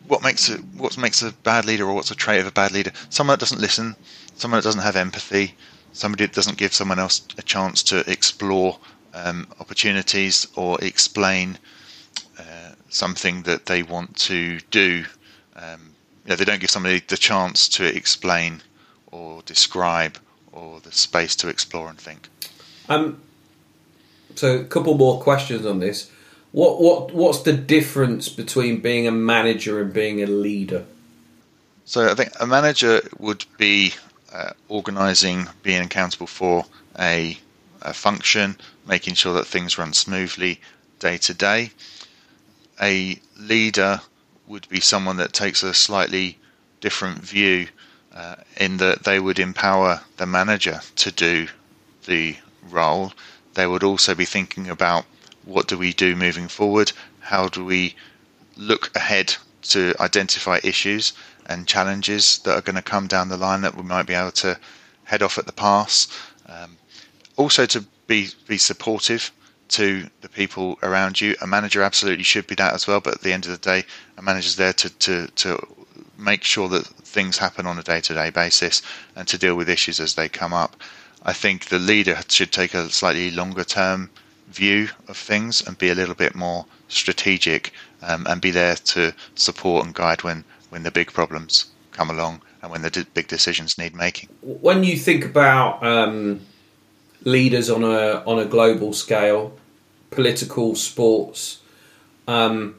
what 0.08 0.22
makes 0.22 0.50
a 0.50 0.58
what 0.78 0.98
makes 0.98 1.22
a 1.22 1.32
bad 1.44 1.66
leader, 1.66 1.86
or 1.86 1.94
what's 1.94 2.12
a 2.12 2.16
trait 2.16 2.40
of 2.40 2.48
a 2.48 2.52
bad 2.52 2.72
leader? 2.72 2.92
Someone 3.10 3.34
that 3.34 3.40
doesn't 3.40 3.60
listen, 3.60 3.96
someone 4.36 4.60
that 4.60 4.64
doesn't 4.64 4.82
have 4.82 4.96
empathy, 4.96 5.56
somebody 5.98 6.26
that 6.26 6.34
doesn't 6.34 6.58
give 6.58 6.74
someone 6.74 7.00
else 7.00 7.22
a 7.38 7.42
chance 7.42 7.84
to 7.84 8.10
explore 8.10 8.78
um, 9.14 9.48
opportunities 9.60 10.48
or 10.56 10.78
explain 10.82 11.58
something 12.90 13.44
that 13.44 13.66
they 13.66 13.84
want 13.84 14.16
to 14.16 14.60
do. 14.72 15.06
Um, 15.56 15.94
you 16.26 16.30
know, 16.30 16.36
they 16.36 16.46
don't 16.46 16.60
give 16.60 16.70
somebody 16.70 17.00
the 17.00 17.18
chance 17.18 17.68
to 17.70 17.86
explain 17.86 18.62
or 19.12 19.42
describe 19.44 20.18
or 20.52 20.80
the 20.82 20.92
space 20.92 21.36
to 21.38 21.48
explore 21.48 21.90
and 21.90 21.98
think. 21.98 22.30
Um, 22.90 23.22
so 24.36 24.60
a 24.60 24.64
couple 24.64 24.98
more 24.98 25.22
questions 25.22 25.66
on 25.66 25.80
this. 25.80 26.12
What 26.52 26.82
what 26.82 27.14
what's 27.14 27.42
the 27.42 27.54
difference 27.54 28.30
between 28.30 28.80
being 28.80 29.08
a 29.08 29.12
manager 29.12 29.82
and 29.82 29.94
being 29.94 30.24
a 30.24 30.28
leader? 30.28 30.86
So 31.86 32.10
I 32.10 32.16
think 32.16 32.32
a 32.40 32.48
manager 32.48 33.02
would 33.20 33.46
be 33.58 33.94
uh, 34.32 34.52
organising, 34.68 35.48
being 35.63 35.82
accountable 35.84 36.28
for 36.28 36.66
a, 37.00 37.38
a, 37.82 37.94
function, 37.94 38.58
making 38.86 39.13
sure 39.13 39.34
that 39.34 39.48
things 39.48 39.78
run 39.78 39.94
smoothly 39.94 40.60
day 41.00 41.18
to 41.18 41.34
day. 41.34 41.72
A 42.82 43.20
leader 43.38 44.02
would 44.48 44.68
be 44.70 44.80
someone 44.80 45.18
that 45.18 45.34
takes 45.34 45.63
a 45.63 45.74
slightly 45.74 46.38
different 46.82 47.20
view 47.24 47.68
uh, 48.13 48.36
in 48.58 48.78
that 48.78 49.04
they 49.04 49.20
would 49.20 49.40
empower 49.40 50.02
the 50.18 50.26
manager 50.26 50.82
to 50.96 51.12
do 51.12 51.48
the 52.06 52.36
role. 52.70 53.13
They 53.54 53.68
would 53.68 53.84
also 53.84 54.16
be 54.16 54.26
thinking 54.26 54.70
about 54.70 55.06
what 55.46 55.68
do 55.68 55.78
we 55.78 55.94
do 55.94 56.16
moving 56.16 56.48
forward? 56.48 56.92
How 57.20 57.48
do 57.48 57.63
we 57.63 57.96
look 58.56 58.96
ahead 58.96 59.38
to 59.67 59.93
identify 59.99 60.60
issues 60.63 61.13
and 61.45 61.67
challenges 61.67 62.39
that 62.39 62.56
are 62.58 62.62
going 62.62 62.75
to 62.75 62.82
come 62.82 63.08
down 63.08 63.30
the 63.30 63.38
line 63.38 63.62
that 63.62 63.75
we 63.75 63.84
might 63.84 64.08
be 64.08 64.13
able 64.13 64.32
to 64.32 64.58
head 65.06 65.21
off 65.21 65.38
at 65.38 65.45
the 65.45 65.53
pass? 65.53 66.08
Um, 66.47 66.77
also, 67.36 67.65
to 67.67 67.86
be 68.08 68.30
be 68.47 68.58
supportive 68.58 69.32
to 69.69 70.10
the 70.21 70.30
people 70.30 70.80
around 70.82 71.19
you. 71.19 71.36
A 71.41 71.47
manager 71.47 71.82
absolutely 71.84 72.23
should 72.23 72.47
be 72.47 72.56
that 72.56 72.73
as 72.73 72.88
well, 72.88 73.01
but 73.01 73.15
at 73.15 73.21
the 73.21 73.34
end 73.34 73.45
of 73.45 73.51
the 73.51 73.58
day, 73.58 73.86
a 74.17 74.21
manager's 74.21 74.56
there 74.56 74.73
to, 74.73 74.89
to, 74.89 75.27
to 75.27 75.67
make 76.17 76.43
sure 76.43 76.69
that 76.69 76.86
things 76.86 77.38
happen 77.38 77.65
on 77.65 77.77
a 77.77 77.84
day 77.84 78.01
to 78.01 78.13
day 78.13 78.30
basis 78.30 78.82
and 79.15 79.27
to 79.27 79.38
deal 79.38 79.56
with 79.56 79.69
issues 79.69 79.99
as 79.99 80.15
they 80.15 80.30
come 80.30 80.53
up. 80.53 80.75
I 81.23 81.34
think 81.34 81.65
the 81.65 81.80
leader 81.80 82.17
should 82.30 82.51
take 82.51 82.73
a 82.73 82.89
slightly 82.89 83.32
longer 83.32 83.63
term 83.63 84.10
view 84.47 84.89
of 85.08 85.17
things 85.17 85.62
and 85.65 85.77
be 85.77 85.89
a 85.89 85.95
little 85.95 86.15
bit 86.15 86.34
more 86.34 86.65
strategic 86.88 87.73
um, 88.02 88.26
and 88.28 88.42
be 88.42 88.52
there 88.52 88.76
to 88.76 89.14
support 89.36 89.86
and 89.86 89.94
guide 89.94 90.24
when, 90.24 90.44
when 90.70 90.84
the 90.84 90.92
big 90.92 91.12
problems 91.12 91.68
come 91.92 92.10
along 92.10 92.42
and 92.62 92.72
when 92.72 92.82
the 92.82 92.90
d- 92.90 93.06
big 93.14 93.28
decisions 93.28 93.78
need 93.78 93.96
making. 93.96 94.30
When 94.42 94.84
you 94.84 94.98
think 94.98 95.26
about 95.26 95.84
um, 95.84 96.42
leaders 97.24 97.70
on 97.70 97.84
a 97.84 98.24
on 98.26 98.40
a 98.40 98.46
global 98.46 98.94
scale, 98.94 99.58
political, 100.12 100.76
sports, 100.76 101.60
um, 102.28 102.76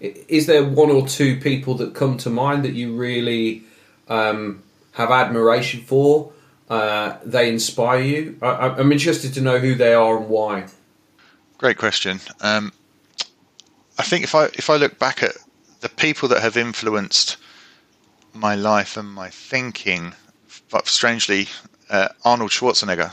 is 0.00 0.46
there 0.46 0.64
one 0.64 0.90
or 0.90 1.06
two 1.06 1.38
people 1.40 1.74
that 1.76 1.94
come 1.94 2.16
to 2.18 2.30
mind 2.30 2.64
that 2.64 2.72
you 2.72 2.94
really 2.96 3.62
um, 4.08 4.62
have 4.92 5.10
admiration 5.10 5.82
for? 5.82 6.32
Uh, 6.68 7.18
they 7.24 7.48
inspire 7.48 8.00
you. 8.00 8.38
I, 8.40 8.80
am 8.80 8.92
interested 8.92 9.34
to 9.34 9.40
know 9.40 9.58
who 9.58 9.74
they 9.74 9.92
are 9.92 10.16
and 10.16 10.28
why. 10.28 10.66
Great 11.58 11.76
question. 11.76 12.20
Um, 12.40 12.72
I 14.00 14.02
think 14.02 14.24
if 14.24 14.34
I 14.34 14.44
if 14.54 14.70
I 14.70 14.76
look 14.76 14.98
back 14.98 15.22
at 15.22 15.36
the 15.80 15.90
people 15.90 16.26
that 16.30 16.40
have 16.40 16.56
influenced 16.56 17.36
my 18.32 18.54
life 18.54 18.96
and 18.96 19.06
my 19.06 19.28
thinking, 19.28 20.14
but 20.70 20.88
strangely, 20.88 21.48
uh, 21.90 22.08
Arnold 22.24 22.50
Schwarzenegger 22.50 23.12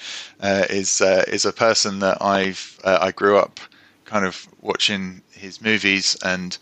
uh, 0.40 0.64
is 0.68 1.00
uh, 1.00 1.24
is 1.28 1.44
a 1.44 1.52
person 1.52 2.00
that 2.00 2.20
I've 2.20 2.80
uh, 2.82 2.98
I 3.00 3.12
grew 3.12 3.38
up 3.38 3.60
kind 4.04 4.26
of 4.26 4.48
watching 4.60 5.22
his 5.30 5.62
movies. 5.62 6.16
And 6.24 6.58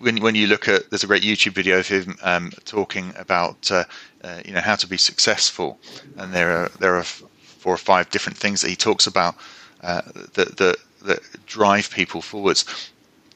when 0.00 0.16
when 0.20 0.34
you 0.34 0.48
look 0.48 0.66
at 0.66 0.90
there's 0.90 1.04
a 1.04 1.12
great 1.12 1.22
YouTube 1.22 1.52
video 1.52 1.78
of 1.78 1.86
him 1.86 2.16
um, 2.22 2.50
talking 2.64 3.14
about 3.16 3.70
uh, 3.70 3.84
uh, 4.24 4.40
you 4.44 4.52
know 4.52 4.62
how 4.62 4.74
to 4.74 4.88
be 4.88 4.96
successful. 4.96 5.78
And 6.16 6.34
there 6.34 6.50
are 6.50 6.68
there 6.80 6.96
are 6.96 7.04
four 7.04 7.72
or 7.72 7.84
five 7.92 8.10
different 8.10 8.36
things 8.36 8.62
that 8.62 8.68
he 8.70 8.74
talks 8.74 9.06
about 9.06 9.36
that, 9.80 10.56
that 10.56 10.76
that 11.02 11.20
drive 11.46 11.90
people 11.90 12.22
forwards. 12.22 12.64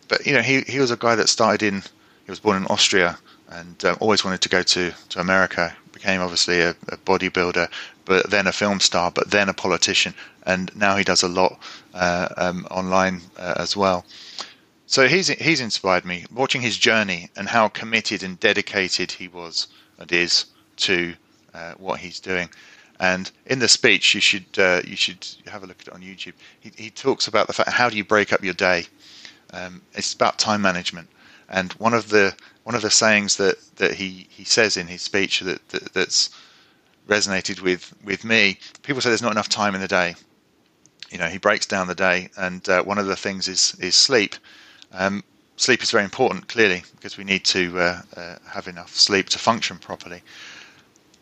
But 0.09 0.27
you 0.27 0.33
know, 0.33 0.43
he 0.43 0.61
he 0.63 0.79
was 0.81 0.91
a 0.91 0.97
guy 0.97 1.15
that 1.15 1.29
started 1.29 1.63
in. 1.63 1.83
He 2.25 2.31
was 2.31 2.41
born 2.41 2.57
in 2.57 2.67
Austria 2.67 3.19
and 3.49 3.85
um, 3.85 3.97
always 4.01 4.25
wanted 4.25 4.41
to 4.43 4.49
go 4.49 4.63
to 4.63 4.93
to 5.11 5.21
America. 5.21 5.75
Became 5.93 6.21
obviously 6.21 6.61
a, 6.61 6.71
a, 6.89 6.97
bodybuilder, 6.97 7.69
but 8.05 8.31
then 8.31 8.47
a 8.47 8.53
film 8.53 8.81
star, 8.81 9.11
but 9.11 9.31
then 9.31 9.49
a 9.49 9.55
politician, 9.55 10.15
and 10.45 10.75
now 10.75 10.97
he 10.97 11.05
does 11.05 11.23
a 11.23 11.29
lot 11.29 11.61
uh, 11.95 12.29
um, 12.37 12.67
online 12.71 13.21
uh, 13.37 13.55
as 13.57 13.77
well. 13.77 14.05
So 14.87 15.07
he's 15.07 15.29
he's 15.29 15.61
inspired 15.61 16.05
me 16.05 16.27
watching 16.33 16.61
his 16.61 16.77
journey 16.77 17.31
and 17.37 17.49
how 17.49 17.69
committed 17.69 18.23
and 18.23 18.39
dedicated 18.41 19.13
he 19.13 19.29
was 19.29 19.69
and 19.99 20.11
is 20.11 20.47
to 20.77 21.15
uh, 21.55 21.73
what 21.79 22.01
he's 22.01 22.21
doing. 22.21 22.49
And 23.03 23.33
in 23.47 23.59
the 23.59 23.67
speech, 23.67 24.15
you 24.15 24.21
should 24.21 24.47
uh, 24.57 24.81
you 24.87 24.95
should 24.95 25.27
have 25.49 25.65
a 25.65 25.67
look 25.67 25.81
at 25.81 25.89
it 25.89 25.93
on 25.93 26.03
YouTube. 26.03 26.35
He, 26.61 26.71
he 26.77 26.89
talks 26.89 27.27
about 27.27 27.49
the 27.49 27.53
fact 27.53 27.71
how 27.71 27.91
do 27.91 27.97
you 27.97 28.05
break 28.05 28.33
up 28.33 28.45
your 28.45 28.55
day. 28.55 28.87
Um, 29.53 29.83
it's 29.93 30.15
about 30.15 30.39
time 30.39 30.63
management, 30.63 31.09
and 31.49 31.73
one 31.75 31.95
of 31.95 32.09
the 32.11 32.33
one 32.63 32.77
of 32.77 32.83
the 32.83 32.91
sayings 32.93 33.37
that, 33.39 33.57
that 33.77 33.95
he, 33.95 34.29
he 34.31 34.45
says 34.45 34.77
in 34.77 34.87
his 34.87 35.03
speech 35.03 35.41
that, 35.41 35.69
that 35.71 35.93
that's 35.93 36.31
resonated 37.09 37.61
with, 37.61 37.93
with 38.05 38.25
me. 38.25 38.57
People 38.83 39.03
say 39.03 39.09
there's 39.11 39.21
not 39.21 39.33
enough 39.33 39.49
time 39.49 39.75
in 39.75 39.81
the 39.81 39.89
day. 39.89 40.15
You 41.11 41.19
know, 41.19 41.27
he 41.27 41.39
breaks 41.39 41.67
down 41.67 41.89
the 41.89 41.97
day, 41.97 42.31
and 42.37 42.67
uh, 42.69 42.85
one 42.85 42.99
of 42.99 43.07
the 43.07 43.17
things 43.17 43.49
is 43.49 43.77
is 43.81 43.97
sleep. 43.97 44.37
Um, 44.93 45.25
sleep 45.57 45.83
is 45.83 45.91
very 45.91 46.05
important, 46.05 46.47
clearly, 46.47 46.85
because 46.95 47.19
we 47.19 47.25
need 47.25 47.45
to 47.47 47.79
uh, 47.79 48.03
uh, 48.17 48.37
have 48.49 48.69
enough 48.69 48.95
sleep 48.95 49.29
to 49.31 49.39
function 49.41 49.79
properly. 49.79 50.23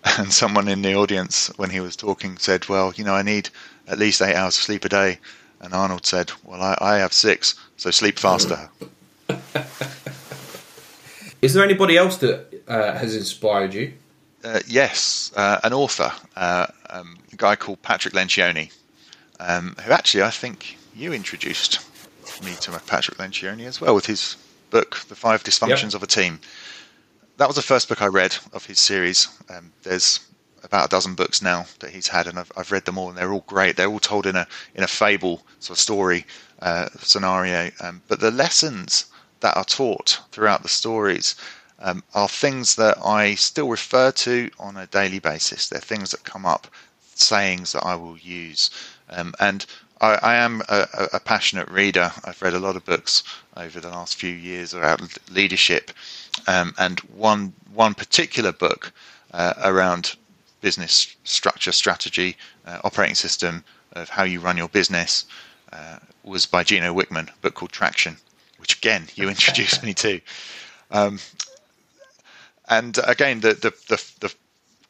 and 0.19 0.33
someone 0.33 0.69
in 0.69 0.83
the 0.83 0.95
audience 0.95 1.49
when 1.57 1.71
he 1.71 1.81
was 1.81 1.97
talking 1.97 2.37
said, 2.39 2.69
"Well, 2.69 2.93
you 2.97 3.05
know, 3.05 3.15
I 3.15 3.23
need 3.23 3.51
at 3.87 3.99
least 3.99 4.23
eight 4.23 4.35
hours 4.35 4.57
of 4.57 4.63
sleep 4.63 4.85
a 4.85 4.89
day," 4.89 5.19
and 5.61 5.75
Arnold 5.75 6.07
said, 6.07 6.33
"Well, 6.45 6.63
I, 6.63 6.77
I 6.81 6.97
have 6.99 7.13
six, 7.13 7.55
so 7.77 7.91
sleep 7.91 8.19
faster." 8.19 8.71
Is 11.43 11.55
there 11.55 11.65
anybody 11.65 11.97
else 11.97 12.19
that 12.19 12.63
uh, 12.69 12.93
has 12.99 13.17
inspired 13.17 13.73
you? 13.73 13.95
Uh, 14.45 14.61
yes, 14.67 15.33
uh, 15.37 15.59
an 15.65 15.73
author, 15.73 16.13
uh, 16.37 16.67
um, 16.91 17.19
a 17.33 17.37
guy 17.37 17.57
called 17.57 17.81
Patrick 17.83 18.15
Lencioni, 18.15 18.73
um, 19.39 19.75
who 19.83 19.93
actually 19.93 20.23
I 20.23 20.31
think 20.31 20.77
you 20.95 21.13
introduced 21.13 21.81
me 22.43 22.55
to 22.61 22.73
Patrick 22.87 23.19
Lencioni 23.19 23.67
as 23.67 23.81
well 23.81 23.95
with 23.95 24.07
his 24.07 24.37
book, 24.71 24.97
The 25.09 25.15
Five 25.15 25.45
Dysfunctions 25.45 25.93
yep. 25.93 25.95
of 25.95 26.03
a 26.03 26.07
Team 26.07 26.41
that 27.41 27.49
was 27.49 27.57
the 27.57 27.63
first 27.63 27.89
book 27.89 28.03
I 28.03 28.07
read 28.07 28.37
of 28.53 28.67
his 28.67 28.79
series. 28.79 29.27
Um, 29.49 29.73
there's 29.83 30.21
about 30.63 30.85
a 30.85 30.91
dozen 30.91 31.15
books 31.15 31.41
now 31.41 31.65
that 31.79 31.89
he's 31.89 32.07
had, 32.07 32.27
and 32.27 32.39
I've, 32.39 32.53
I've, 32.55 32.71
read 32.71 32.85
them 32.85 32.99
all, 32.99 33.09
and 33.09 33.17
they're 33.17 33.33
all 33.33 33.47
great. 33.47 33.79
They're 33.79 33.89
all 33.89 33.99
told 33.99 34.27
in 34.27 34.37
a 34.37 34.47
in 34.75 34.85
a 34.85 34.87
fable 34.87 35.41
sort 35.59 35.79
of 35.79 35.81
story 35.81 36.27
uh, 36.61 36.91
scenario, 36.99 37.71
um, 37.81 38.03
but 38.09 38.21
the 38.21 38.31
lessons 38.31 39.07
that 39.41 39.57
are 39.57 39.65
taught 39.65 40.21
throughout 40.33 40.63
the 40.63 40.69
stories 40.69 41.35
um, 41.79 42.05
are 42.13 42.29
things 42.29 42.75
that 42.75 42.99
I 43.03 43.37
still 43.37 43.71
refer 43.71 44.13
to 44.13 44.51
on 44.59 44.77
a 44.77 44.87
daily 44.89 45.19
basis. 45.19 45.67
They're 45.67 45.81
things 45.81 46.11
that 46.11 46.25
come 46.25 46.45
up, 46.45 46.67
sayings 47.15 47.73
that 47.73 47.87
I 47.87 47.95
will 47.95 48.19
use, 48.19 48.69
um, 49.09 49.33
and 49.41 49.65
I, 50.03 50.19
I 50.23 50.35
am 50.37 50.63
a, 50.69 51.09
a, 51.15 51.21
passionate 51.21 51.71
reader. 51.71 52.13
I've 52.25 52.41
read 52.41 52.55
a 52.55 52.59
lot 52.59 52.77
of 52.77 52.85
books 52.85 53.23
over 53.57 53.81
the 53.81 53.89
last 53.89 54.17
few 54.17 54.33
years 54.33 54.73
about 54.73 55.01
leadership, 55.31 55.91
um, 56.47 56.75
and 56.79 57.01
one 57.01 57.53
one 57.73 57.95
particular 57.95 58.53
book 58.53 58.93
uh, 59.33 59.55
around 59.63 60.17
business 60.61 61.17
structure, 61.25 61.73
strategy, 61.73 62.37
uh, 62.67 62.81
operating 62.85 63.15
system 63.15 63.65
of 63.93 64.09
how 64.09 64.25
you 64.25 64.41
run 64.41 64.57
your 64.57 64.69
business 64.69 65.25
uh, 65.73 65.99
was 66.25 66.47
by 66.47 66.63
Gino 66.63 66.95
Wickman, 66.95 67.29
a 67.29 67.37
book 67.41 67.55
called 67.55 67.73
Traction, 67.73 68.17
which 68.59 68.77
again 68.77 69.07
you 69.15 69.29
introduced 69.29 69.83
me 69.83 69.95
to. 69.95 70.21
Um, 70.91 71.19
and 72.69 72.99
again, 73.07 73.41
the, 73.41 73.55
the, 73.55 73.71
the, 73.89 74.05
the, 74.21 74.35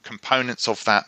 components 0.02 0.66
of 0.66 0.82
that 0.84 1.06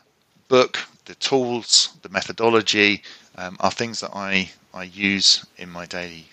book, 0.49 0.79
the 1.07 1.15
tools, 1.15 1.97
the 2.03 2.09
methodology, 2.11 3.03
um, 3.37 3.57
are 3.61 3.71
things 3.71 4.01
that 4.01 4.11
I, 4.15 4.51
I 4.75 4.85
use 4.85 5.45
in 5.57 5.71
my 5.71 5.87
daily 5.87 6.27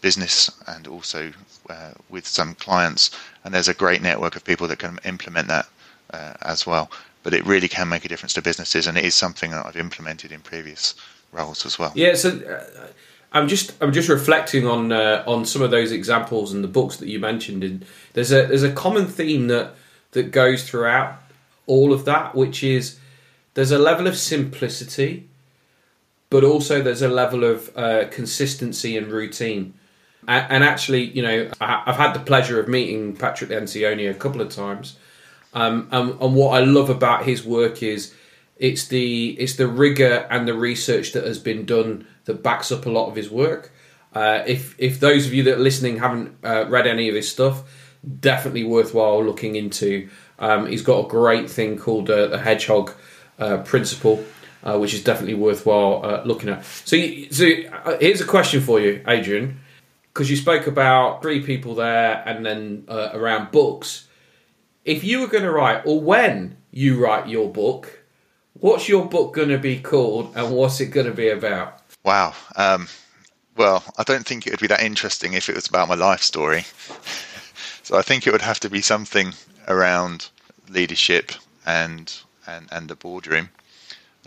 business 0.00 0.50
and 0.66 0.86
also 0.86 1.32
uh, 1.70 1.92
with 2.08 2.26
some 2.26 2.54
clients. 2.54 3.10
And 3.44 3.54
there's 3.54 3.68
a 3.68 3.74
great 3.74 4.02
network 4.02 4.36
of 4.36 4.44
people 4.44 4.68
that 4.68 4.78
can 4.78 4.98
implement 5.04 5.48
that 5.48 5.66
uh, 6.12 6.34
as 6.42 6.66
well. 6.66 6.90
But 7.22 7.34
it 7.34 7.44
really 7.44 7.68
can 7.68 7.88
make 7.88 8.04
a 8.04 8.08
difference 8.08 8.34
to 8.34 8.42
businesses, 8.42 8.86
and 8.86 8.96
it 8.96 9.04
is 9.04 9.14
something 9.14 9.50
that 9.50 9.66
I've 9.66 9.76
implemented 9.76 10.30
in 10.30 10.40
previous 10.40 10.94
roles 11.32 11.66
as 11.66 11.76
well. 11.76 11.90
Yeah, 11.96 12.14
so 12.14 12.30
uh, 12.30 12.86
I'm 13.32 13.48
just 13.48 13.72
I'm 13.82 13.92
just 13.92 14.08
reflecting 14.08 14.66
on 14.66 14.92
uh, 14.92 15.24
on 15.26 15.44
some 15.44 15.60
of 15.60 15.72
those 15.72 15.90
examples 15.90 16.52
and 16.52 16.62
the 16.62 16.68
books 16.68 16.98
that 16.98 17.08
you 17.08 17.18
mentioned. 17.18 17.64
And 17.64 17.84
there's 18.12 18.30
a 18.30 18.46
there's 18.46 18.62
a 18.62 18.72
common 18.72 19.06
theme 19.06 19.48
that 19.48 19.74
that 20.12 20.30
goes 20.30 20.68
throughout 20.68 21.20
all 21.66 21.92
of 21.92 22.04
that, 22.04 22.34
which 22.36 22.62
is 22.62 22.98
there's 23.54 23.72
a 23.72 23.78
level 23.78 24.06
of 24.06 24.16
simplicity, 24.16 25.28
but 26.30 26.44
also 26.44 26.80
there's 26.80 27.02
a 27.02 27.08
level 27.08 27.42
of 27.42 27.76
uh, 27.76 28.04
consistency 28.10 28.96
and 28.96 29.08
routine 29.08 29.74
and, 30.26 30.64
actually, 30.64 31.04
you 31.04 31.22
know, 31.22 31.50
I, 31.60 31.82
have 31.86 31.96
had 31.96 32.12
the 32.14 32.20
pleasure 32.20 32.58
of 32.58 32.68
meeting 32.68 33.16
Patrick 33.16 33.50
Lencioni 33.50 34.10
a 34.10 34.14
couple 34.14 34.40
of 34.40 34.50
times, 34.50 34.96
um, 35.54 35.88
and, 35.90 36.20
and 36.20 36.34
what 36.34 36.60
I 36.60 36.64
love 36.64 36.90
about 36.90 37.24
his 37.24 37.44
work 37.44 37.82
is 37.82 38.14
it's 38.56 38.88
the 38.88 39.30
it's 39.38 39.56
the 39.56 39.68
rigor 39.68 40.26
and 40.30 40.48
the 40.48 40.54
research 40.54 41.12
that 41.12 41.24
has 41.24 41.38
been 41.38 41.66
done 41.66 42.06
that 42.24 42.42
backs 42.42 42.72
up 42.72 42.86
a 42.86 42.90
lot 42.90 43.08
of 43.08 43.16
his 43.16 43.30
work. 43.30 43.72
Uh, 44.14 44.42
if 44.46 44.74
if 44.78 44.98
those 44.98 45.26
of 45.26 45.34
you 45.34 45.42
that 45.44 45.56
are 45.56 45.62
listening 45.62 45.98
haven't 45.98 46.36
uh, 46.42 46.64
read 46.68 46.86
any 46.86 47.08
of 47.08 47.14
his 47.14 47.30
stuff, 47.30 47.62
definitely 48.20 48.64
worthwhile 48.64 49.24
looking 49.24 49.56
into. 49.56 50.08
Um, 50.38 50.66
he's 50.66 50.82
got 50.82 51.06
a 51.06 51.08
great 51.08 51.50
thing 51.50 51.78
called 51.78 52.10
uh, 52.10 52.28
the 52.28 52.38
Hedgehog 52.38 52.92
uh, 53.38 53.58
Principle, 53.58 54.24
uh, 54.62 54.78
which 54.78 54.94
is 54.94 55.02
definitely 55.02 55.34
worthwhile 55.34 56.04
uh, 56.04 56.22
looking 56.24 56.48
at. 56.48 56.64
So, 56.64 56.96
so 57.30 57.46
here's 58.00 58.20
a 58.20 58.26
question 58.26 58.60
for 58.60 58.80
you, 58.80 59.02
Adrian, 59.06 59.60
because 60.16 60.30
you 60.30 60.36
spoke 60.36 60.66
about 60.66 61.20
three 61.20 61.42
people 61.42 61.74
there 61.74 62.22
and 62.24 62.46
then 62.46 62.86
around 62.88 63.52
books. 63.52 64.08
If 64.82 65.04
you 65.04 65.20
were 65.20 65.26
going 65.26 65.44
to 65.44 65.50
write, 65.50 65.82
or 65.84 66.00
when 66.00 66.56
you 66.70 67.04
write 67.04 67.28
your 67.28 67.52
book, 67.52 68.02
what's 68.54 68.88
your 68.88 69.04
book 69.04 69.34
going 69.34 69.50
to 69.50 69.58
be 69.58 69.78
called, 69.78 70.34
and 70.34 70.56
what's 70.56 70.80
it 70.80 70.86
going 70.86 71.04
to 71.04 71.12
be 71.12 71.28
about? 71.28 71.82
Wow. 72.02 72.32
Um, 72.56 72.88
well, 73.58 73.84
I 73.98 74.04
don't 74.04 74.24
think 74.24 74.46
it 74.46 74.52
would 74.54 74.60
be 74.60 74.68
that 74.68 74.82
interesting 74.82 75.34
if 75.34 75.50
it 75.50 75.54
was 75.54 75.66
about 75.66 75.86
my 75.86 75.96
life 75.96 76.22
story. 76.22 76.62
so 77.82 77.98
I 77.98 78.02
think 78.02 78.26
it 78.26 78.32
would 78.32 78.40
have 78.40 78.60
to 78.60 78.70
be 78.70 78.80
something 78.80 79.34
around 79.68 80.30
leadership 80.70 81.32
and 81.66 82.10
and, 82.46 82.68
and 82.72 82.88
the 82.88 82.96
boardroom. 82.96 83.50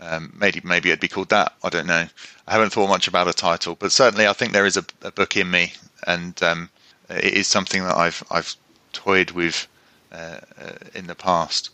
Um, 0.00 0.32
maybe 0.38 0.60
maybe 0.64 0.88
it'd 0.88 1.00
be 1.00 1.08
called 1.08 1.28
that. 1.28 1.54
I 1.62 1.68
don't 1.68 1.86
know. 1.86 2.06
I 2.46 2.52
haven't 2.52 2.70
thought 2.70 2.88
much 2.88 3.06
about 3.06 3.28
a 3.28 3.34
title, 3.34 3.74
but 3.74 3.92
certainly 3.92 4.26
I 4.26 4.32
think 4.32 4.52
there 4.52 4.66
is 4.66 4.76
a, 4.76 4.84
a 5.02 5.10
book 5.10 5.36
in 5.36 5.50
me, 5.50 5.74
and 6.06 6.42
um, 6.42 6.70
it 7.10 7.34
is 7.34 7.46
something 7.46 7.82
that 7.82 7.96
I've 7.96 8.22
I've 8.30 8.56
toyed 8.92 9.32
with 9.32 9.66
uh, 10.12 10.40
uh, 10.60 10.72
in 10.94 11.06
the 11.06 11.14
past. 11.14 11.70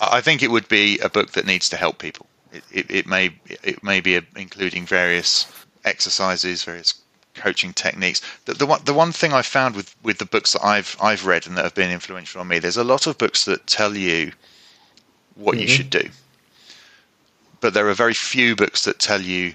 I 0.00 0.20
think 0.20 0.42
it 0.42 0.50
would 0.50 0.68
be 0.68 0.98
a 0.98 1.08
book 1.08 1.32
that 1.32 1.46
needs 1.46 1.68
to 1.70 1.76
help 1.76 1.98
people. 1.98 2.26
It, 2.52 2.64
it, 2.72 2.90
it 2.90 3.06
may 3.06 3.34
it 3.62 3.82
may 3.82 4.00
be 4.00 4.16
a, 4.16 4.22
including 4.36 4.86
various 4.86 5.46
exercises, 5.84 6.64
various 6.64 6.94
coaching 7.34 7.72
techniques. 7.72 8.20
The, 8.44 8.54
the 8.54 8.66
one 8.66 8.80
the 8.84 8.94
one 8.94 9.12
thing 9.12 9.32
I 9.32 9.42
found 9.42 9.76
with, 9.76 9.94
with 10.02 10.18
the 10.18 10.26
books 10.26 10.52
that 10.52 10.64
I've 10.64 10.96
I've 11.00 11.26
read 11.26 11.46
and 11.46 11.56
that 11.56 11.64
have 11.64 11.74
been 11.74 11.90
influential 11.90 12.40
on 12.40 12.48
me, 12.48 12.58
there's 12.58 12.76
a 12.76 12.84
lot 12.84 13.06
of 13.06 13.18
books 13.18 13.44
that 13.44 13.66
tell 13.66 13.96
you 13.96 14.32
what 15.34 15.52
mm-hmm. 15.52 15.62
you 15.62 15.68
should 15.68 15.90
do, 15.90 16.08
but 17.60 17.74
there 17.74 17.88
are 17.88 17.94
very 17.94 18.14
few 18.14 18.56
books 18.56 18.84
that 18.84 18.98
tell 18.98 19.20
you 19.20 19.54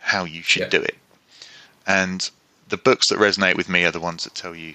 how 0.00 0.24
you 0.24 0.42
should 0.42 0.62
yeah. 0.62 0.68
do 0.68 0.82
it. 0.82 0.96
And 1.86 2.28
the 2.68 2.76
books 2.76 3.08
that 3.08 3.18
resonate 3.18 3.56
with 3.56 3.68
me 3.68 3.84
are 3.84 3.90
the 3.90 4.00
ones 4.00 4.24
that 4.24 4.34
tell 4.34 4.54
you 4.54 4.74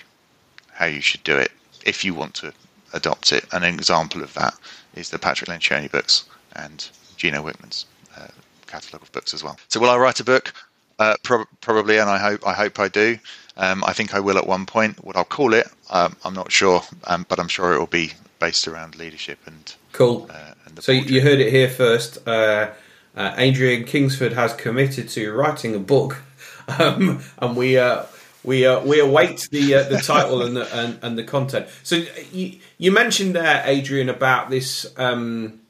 how 0.71 0.85
you 0.85 1.01
should 1.01 1.23
do 1.23 1.37
it 1.37 1.51
if 1.85 2.03
you 2.03 2.13
want 2.13 2.35
to 2.35 2.53
adopt 2.93 3.31
it. 3.31 3.45
An 3.53 3.63
example 3.63 4.21
of 4.23 4.33
that 4.33 4.53
is 4.95 5.09
the 5.09 5.19
Patrick 5.19 5.49
Lencioni 5.49 5.91
books 5.91 6.25
and 6.55 6.89
Gino 7.17 7.43
Wickman's 7.43 7.85
uh, 8.17 8.27
catalogue 8.67 9.01
of 9.01 9.11
books 9.11 9.33
as 9.33 9.43
well. 9.43 9.57
So, 9.69 9.79
will 9.79 9.89
I 9.89 9.97
write 9.97 10.19
a 10.19 10.23
book? 10.23 10.53
Uh, 10.99 11.15
pro- 11.23 11.45
probably, 11.61 11.97
and 11.97 12.09
I 12.09 12.17
hope 12.17 12.45
I 12.47 12.53
hope 12.53 12.79
I 12.79 12.87
do. 12.87 13.17
Um, 13.57 13.83
I 13.83 13.93
think 13.93 14.13
I 14.13 14.19
will 14.19 14.37
at 14.37 14.47
one 14.47 14.65
point. 14.65 15.03
What 15.03 15.15
I'll 15.15 15.25
call 15.25 15.53
it, 15.53 15.67
um, 15.89 16.15
I'm 16.23 16.33
not 16.33 16.51
sure, 16.51 16.81
um, 17.05 17.25
but 17.29 17.39
I'm 17.39 17.47
sure 17.47 17.73
it 17.73 17.79
will 17.79 17.87
be 17.87 18.13
based 18.39 18.67
around 18.67 18.95
leadership 18.95 19.39
and 19.45 19.73
cool. 19.93 20.27
Uh, 20.29 20.53
and 20.77 20.83
so 20.83 20.91
you 20.91 21.21
heard 21.21 21.39
it 21.39 21.51
here 21.51 21.69
first. 21.69 22.25
Uh, 22.27 22.71
uh, 23.15 23.33
Adrian 23.37 23.83
Kingsford 23.83 24.33
has 24.33 24.53
committed 24.53 25.09
to 25.09 25.33
writing 25.33 25.73
a 25.73 25.79
book, 25.79 26.21
um, 26.79 27.21
and 27.39 27.57
we 27.57 27.77
uh, 27.77 28.03
we 28.43 28.65
uh, 28.65 28.79
we 28.81 28.99
await 28.99 29.47
the 29.51 29.75
uh, 29.75 29.83
the 29.83 29.97
title 29.97 30.43
and 30.43 30.55
the 30.55 30.73
and, 30.79 30.99
and, 31.01 31.17
the 31.17 31.23
content. 31.23 31.67
So 31.83 32.03
you, 32.31 32.59
you 32.77 32.91
mentioned 32.91 33.35
there, 33.35 33.63
Adrian, 33.65 34.09
about 34.09 34.49
this. 34.49 34.85
Um, 34.97 35.61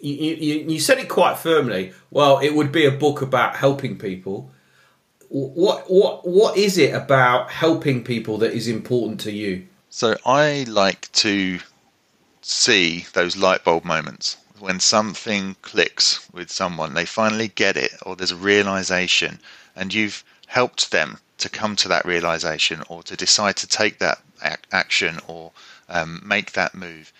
you, 0.00 0.14
you, 0.14 0.54
you 0.68 0.80
said 0.80 0.98
it 0.98 1.08
quite 1.08 1.38
firmly. 1.38 1.92
Well, 2.10 2.38
it 2.38 2.50
would 2.54 2.70
be 2.70 2.84
a 2.84 2.92
book 2.92 3.20
about 3.20 3.56
helping 3.56 3.98
people. 3.98 4.50
What 5.30 5.90
what 5.90 6.28
what 6.28 6.56
is 6.56 6.78
it 6.78 6.94
about 6.94 7.50
helping 7.50 8.04
people 8.04 8.38
that 8.38 8.52
is 8.52 8.68
important 8.68 9.20
to 9.20 9.32
you? 9.32 9.66
So 9.90 10.16
I 10.26 10.66
like 10.68 11.10
to 11.12 11.60
see 12.48 13.06
those 13.12 13.36
light 13.36 13.64
bulb 13.64 13.84
moments 13.84 14.36
when 14.60 14.80
something 14.80 15.56
clicks 15.62 16.28
with 16.32 16.50
someone, 16.50 16.94
they 16.94 17.04
finally 17.04 17.48
get 17.48 17.76
it, 17.76 17.92
or 18.04 18.16
there's 18.16 18.32
a 18.32 18.36
realization, 18.36 19.38
and 19.76 19.94
you've 19.94 20.24
helped 20.46 20.90
them 20.90 21.18
to 21.38 21.48
come 21.48 21.76
to 21.76 21.88
that 21.88 22.04
realization 22.04 22.82
or 22.88 23.02
to 23.04 23.16
decide 23.16 23.56
to 23.56 23.66
take 23.66 23.98
that 23.98 24.20
action 24.72 25.18
or 25.26 25.52
um, 25.88 26.20
make 26.24 26.52
that 26.52 26.74
move. 26.74 27.12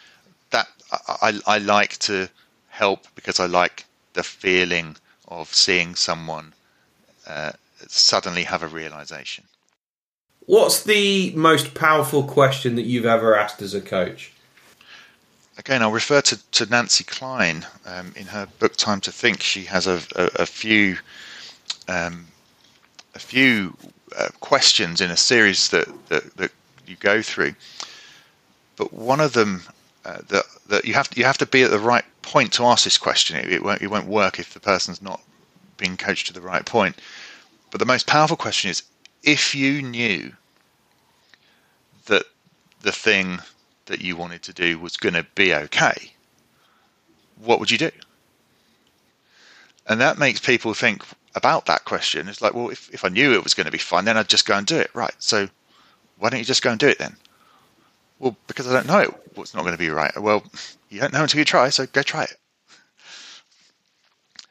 That 0.50 0.68
I, 0.90 1.38
I 1.46 1.58
like 1.58 1.98
to 1.98 2.28
help 2.68 3.06
because 3.14 3.38
I 3.38 3.46
like 3.46 3.84
the 4.14 4.22
feeling 4.22 4.96
of 5.28 5.52
seeing 5.54 5.94
someone 5.94 6.54
uh, 7.26 7.52
suddenly 7.86 8.44
have 8.44 8.62
a 8.62 8.68
realization. 8.68 9.44
What's 10.46 10.82
the 10.82 11.32
most 11.32 11.74
powerful 11.74 12.22
question 12.22 12.74
that 12.76 12.82
you've 12.82 13.04
ever 13.04 13.36
asked 13.36 13.60
as 13.60 13.74
a 13.74 13.82
coach? 13.82 14.32
Again, 15.58 15.82
I'll 15.82 15.90
refer 15.90 16.20
to, 16.20 16.50
to 16.52 16.66
Nancy 16.66 17.02
Kline 17.02 17.66
um, 17.84 18.12
in 18.16 18.26
her 18.26 18.46
book 18.60 18.76
Time 18.76 19.00
to 19.02 19.12
Think. 19.12 19.42
She 19.42 19.64
has 19.64 19.88
a, 19.88 20.00
a, 20.14 20.42
a 20.42 20.46
few 20.46 20.96
um, 21.88 22.28
a 23.14 23.18
few 23.18 23.76
uh, 24.16 24.28
questions 24.40 25.00
in 25.00 25.10
a 25.10 25.16
series 25.16 25.70
that, 25.70 25.88
that, 26.08 26.36
that 26.36 26.52
you 26.86 26.94
go 26.96 27.22
through. 27.22 27.54
But 28.76 28.92
one 28.92 29.20
of 29.20 29.32
them 29.32 29.62
uh, 30.04 30.18
that 30.28 30.44
that 30.68 30.84
you 30.84 30.94
have 30.94 31.08
to, 31.10 31.18
you 31.18 31.24
have 31.24 31.38
to 31.38 31.46
be 31.46 31.64
at 31.64 31.70
the 31.70 31.78
right 31.80 32.04
point 32.22 32.52
to 32.52 32.64
ask 32.64 32.84
this 32.84 32.96
question. 32.96 33.36
It, 33.36 33.52
it, 33.52 33.62
won't 33.64 33.82
it 33.82 33.88
won't 33.88 34.06
work 34.06 34.38
if 34.38 34.54
the 34.54 34.60
person's 34.60 35.02
not 35.02 35.20
being 35.76 35.96
coached 35.96 36.28
to 36.28 36.32
the 36.32 36.40
right 36.40 36.64
point. 36.64 36.96
But 37.70 37.80
the 37.80 37.86
most 37.86 38.06
powerful 38.06 38.36
question 38.36 38.70
is 38.70 38.84
if 39.24 39.54
you 39.56 39.82
knew 39.82 40.32
that 42.06 42.24
the 42.82 42.92
thing 42.92 43.40
that 43.88 44.00
you 44.00 44.16
wanted 44.16 44.42
to 44.44 44.52
do 44.52 44.78
was 44.78 44.96
going 44.96 45.14
to 45.14 45.26
be 45.34 45.54
okay, 45.54 46.12
what 47.36 47.60
would 47.60 47.70
you 47.70 47.78
do? 47.78 47.90
And 49.86 50.00
that 50.00 50.18
makes 50.18 50.40
people 50.40 50.74
think, 50.74 51.02
about 51.38 51.66
that 51.66 51.84
question. 51.84 52.28
It's 52.28 52.42
like, 52.42 52.54
well, 52.54 52.68
if, 52.68 52.92
if 52.92 53.04
I 53.04 53.08
knew 53.08 53.32
it 53.32 53.44
was 53.44 53.54
going 53.54 53.66
to 53.66 53.72
be 53.72 53.78
fun, 53.78 54.04
then 54.04 54.16
I'd 54.16 54.28
just 54.28 54.46
go 54.46 54.56
and 54.56 54.66
do 54.66 54.76
it. 54.76 54.90
Right. 54.94 55.14
So 55.18 55.48
why 56.18 56.28
don't 56.28 56.40
you 56.40 56.44
just 56.44 56.62
go 56.62 56.70
and 56.70 56.78
do 56.78 56.88
it 56.88 56.98
then? 56.98 57.16
Well, 58.18 58.36
because 58.46 58.66
I 58.68 58.72
don't 58.72 58.86
know 58.86 59.14
what's 59.34 59.54
not 59.54 59.62
going 59.62 59.74
to 59.74 59.78
be 59.78 59.90
right. 59.90 60.12
Well, 60.20 60.42
you 60.90 61.00
don't 61.00 61.12
know 61.12 61.22
until 61.22 61.38
you 61.38 61.44
try, 61.44 61.68
so 61.70 61.86
go 61.86 62.02
try 62.02 62.24
it. 62.24 62.36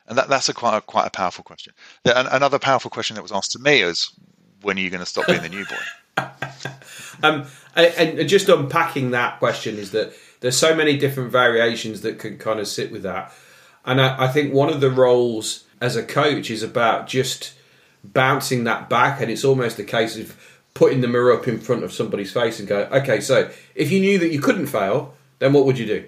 And 0.08 0.18
that, 0.18 0.30
that's 0.30 0.48
a 0.48 0.54
quite 0.54 0.78
a, 0.78 0.82
quite 0.82 1.06
a 1.06 1.12
powerful 1.12 1.44
question. 1.44 1.74
Another 2.06 2.60
powerful 2.60 2.90
question 2.90 3.16
that 3.16 3.22
was 3.22 3.34
asked 3.34 3.52
to 3.52 3.60
me 3.60 3.82
is, 3.82 4.10
when 4.62 4.78
are 4.78 4.82
you 4.82 4.90
going 4.90 5.02
to 5.02 5.06
stop 5.06 5.28
being 5.28 5.42
the 5.42 5.50
new 5.50 5.66
boy? 5.66 6.24
um, 7.24 7.46
and, 7.76 8.20
and 8.20 8.30
just 8.30 8.50
unpacking 8.50 9.12
that 9.12 9.40
question 9.40 9.78
is 9.78 9.92
that 9.92 10.14
there's 10.40 10.58
so 10.58 10.76
many 10.76 10.98
different 10.98 11.32
variations 11.32 12.02
that 12.02 12.20
can 12.20 12.38
kind 12.38 12.60
of 12.60 12.68
sit 12.68 12.92
with 12.92 13.04
that. 13.04 13.34
And 13.86 14.02
I, 14.02 14.26
I 14.26 14.28
think 14.28 14.54
one 14.54 14.70
of 14.70 14.82
the 14.82 14.92
roles 14.92 15.66
as 15.82 15.96
a 15.96 16.04
coach 16.04 16.50
is 16.50 16.64
about 16.64 17.08
just 17.08 17.54
bouncing 18.04 18.64
that 18.66 18.90
back, 18.90 19.22
and 19.22 19.32
it's 19.32 19.44
almost 19.44 19.80
a 19.80 19.84
case 19.84 20.18
of 20.18 20.36
putting 20.74 21.02
the 21.02 21.08
mirror 21.08 21.34
up 21.34 21.48
in 21.48 21.60
front 21.60 21.84
of 21.84 21.92
somebody's 21.92 22.32
face 22.32 22.60
and 22.60 22.68
go, 22.68 22.88
okay, 22.92 23.20
so 23.20 23.50
if 23.74 23.92
you 23.92 24.00
knew 24.00 24.20
that 24.20 24.30
you 24.30 24.40
couldn't 24.40 24.68
fail, 24.68 25.16
then 25.40 25.54
what 25.54 25.66
would 25.66 25.80
you 25.80 25.86
do? 25.86 26.06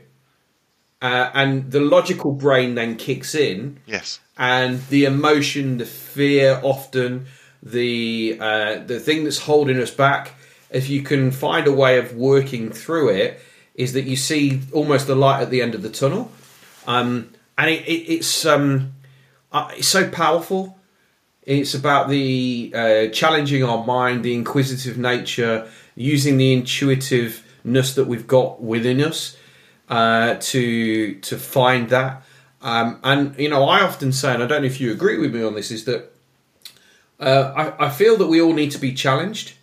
Uh, 1.01 1.31
and 1.33 1.71
the 1.71 1.79
logical 1.79 2.31
brain 2.31 2.75
then 2.75 2.95
kicks 2.95 3.33
in. 3.33 3.79
Yes. 3.85 4.19
And 4.37 4.85
the 4.87 5.05
emotion, 5.05 5.77
the 5.77 5.85
fear, 5.85 6.59
often 6.61 7.25
the 7.63 8.37
uh, 8.39 8.79
the 8.79 8.99
thing 8.99 9.23
that's 9.23 9.39
holding 9.39 9.79
us 9.79 9.91
back. 9.91 10.33
If 10.71 10.89
you 10.89 11.01
can 11.01 11.31
find 11.31 11.67
a 11.67 11.73
way 11.73 11.97
of 11.97 12.15
working 12.15 12.71
through 12.71 13.09
it, 13.09 13.41
is 13.75 13.93
that 13.93 14.03
you 14.03 14.15
see 14.15 14.61
almost 14.71 15.07
the 15.07 15.15
light 15.15 15.41
at 15.41 15.49
the 15.49 15.61
end 15.61 15.73
of 15.73 15.81
the 15.81 15.89
tunnel, 15.89 16.31
um, 16.85 17.31
and 17.57 17.69
it, 17.69 17.87
it, 17.87 18.13
it's 18.13 18.45
um, 18.45 18.93
uh, 19.51 19.71
it's 19.75 19.87
so 19.87 20.09
powerful. 20.09 20.77
It's 21.43 21.73
about 21.73 22.09
the 22.09 22.71
uh, 22.75 23.07
challenging 23.07 23.63
our 23.63 23.83
mind, 23.83 24.23
the 24.23 24.33
inquisitive 24.35 24.97
nature, 24.97 25.67
using 25.95 26.37
the 26.37 26.53
intuitiveness 26.53 27.95
that 27.95 28.05
we've 28.05 28.27
got 28.27 28.61
within 28.61 29.01
us 29.01 29.37
uh, 29.89 30.35
to 30.39 31.15
to 31.15 31.37
find 31.37 31.89
that. 31.89 32.23
Um, 32.61 32.99
and 33.03 33.37
you 33.39 33.49
know, 33.49 33.63
I 33.65 33.81
often 33.81 34.11
say, 34.11 34.33
and 34.33 34.43
I 34.43 34.45
don't 34.45 34.61
know 34.61 34.67
if 34.67 34.79
you 34.79 34.91
agree 34.91 35.17
with 35.17 35.33
me 35.33 35.41
on 35.41 35.55
this, 35.55 35.71
is 35.71 35.85
that 35.85 36.11
uh, 37.19 37.53
I, 37.55 37.87
I 37.87 37.89
feel 37.89 38.17
that 38.17 38.27
we 38.27 38.41
all 38.41 38.53
need 38.53 38.71
to 38.71 38.79
be 38.79 38.93
challenged. 38.93 39.53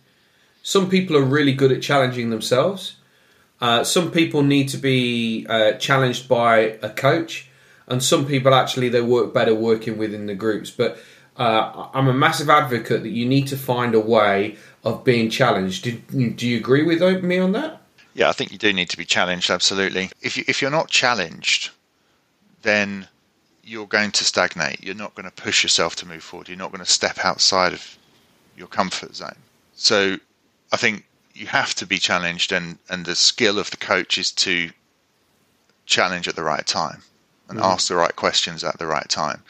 Some 0.67 0.89
people 0.89 1.15
are 1.15 1.23
really 1.23 1.53
good 1.53 1.71
at 1.71 1.81
challenging 1.81 2.29
themselves. 2.29 2.97
Uh, 3.61 3.85
some 3.85 4.11
people 4.11 4.43
need 4.43 4.67
to 4.67 4.77
be 4.77 5.45
uh, 5.47 5.71
challenged 5.73 6.27
by 6.27 6.77
a 6.81 6.89
coach 6.89 7.47
and 7.87 8.03
some 8.03 8.25
people 8.25 8.53
actually 8.53 8.89
they 8.89 8.99
work 8.99 9.33
better 9.33 9.55
working 9.55 9.97
within 9.97 10.25
the 10.25 10.35
groups. 10.35 10.69
But 10.69 10.99
uh, 11.37 11.87
I'm 11.93 12.09
a 12.09 12.13
massive 12.13 12.49
advocate 12.49 13.03
that 13.03 13.11
you 13.11 13.25
need 13.25 13.47
to 13.47 13.55
find 13.55 13.95
a 13.95 13.99
way 14.01 14.57
of 14.83 15.05
being 15.05 15.29
challenged. 15.29 15.85
Do, 15.85 16.31
do 16.31 16.45
you 16.45 16.57
agree 16.57 16.83
with 16.83 17.01
me 17.23 17.39
on 17.39 17.53
that? 17.53 17.81
Yeah, 18.13 18.27
I 18.27 18.33
think 18.33 18.51
you 18.51 18.57
do 18.57 18.73
need 18.73 18.89
to 18.89 18.97
be 18.97 19.05
challenged. 19.05 19.49
Absolutely. 19.49 20.09
If 20.21 20.35
you 20.35 20.43
if 20.49 20.61
you're 20.61 20.69
not 20.69 20.89
challenged, 20.89 21.69
then 22.63 23.07
you're 23.63 23.87
going 23.87 24.11
to 24.11 24.25
stagnate. 24.25 24.83
You're 24.83 24.95
not 24.95 25.15
going 25.15 25.29
to 25.29 25.31
push 25.31 25.63
yourself 25.63 25.95
to 25.97 26.05
move 26.05 26.23
forward. 26.23 26.49
You're 26.49 26.57
not 26.57 26.73
going 26.73 26.83
to 26.83 26.91
step 26.91 27.23
outside 27.23 27.71
of 27.71 27.97
your 28.57 28.67
comfort 28.67 29.15
zone. 29.15 29.37
So 29.75 30.17
I 30.71 30.77
think 30.77 31.05
you 31.33 31.47
have 31.47 31.75
to 31.75 31.85
be 31.85 31.99
challenged, 31.99 32.51
and, 32.51 32.77
and 32.89 33.05
the 33.05 33.15
skill 33.15 33.59
of 33.59 33.71
the 33.71 33.77
coach 33.77 34.17
is 34.17 34.31
to 34.31 34.71
challenge 35.85 36.27
at 36.27 36.35
the 36.35 36.43
right 36.43 36.65
time 36.65 37.01
and 37.49 37.59
mm. 37.59 37.63
ask 37.63 37.87
the 37.87 37.95
right 37.95 38.15
questions 38.15 38.63
at 38.63 38.77
the 38.77 38.87
right 38.87 39.07
time. 39.07 39.41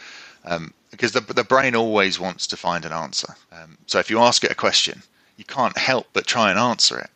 Um, 0.45 0.73
because 0.91 1.11
the, 1.11 1.21
the 1.21 1.43
brain 1.43 1.75
always 1.75 2.19
wants 2.19 2.47
to 2.47 2.57
find 2.57 2.85
an 2.85 2.93
answer. 2.93 3.35
Um, 3.51 3.77
so 3.87 3.99
if 3.99 4.09
you 4.09 4.19
ask 4.19 4.43
it 4.43 4.51
a 4.51 4.55
question, 4.55 5.01
you 5.37 5.43
can't 5.43 5.77
help 5.77 6.07
but 6.13 6.25
try 6.25 6.49
and 6.49 6.59
answer 6.59 6.99
it. 6.99 7.09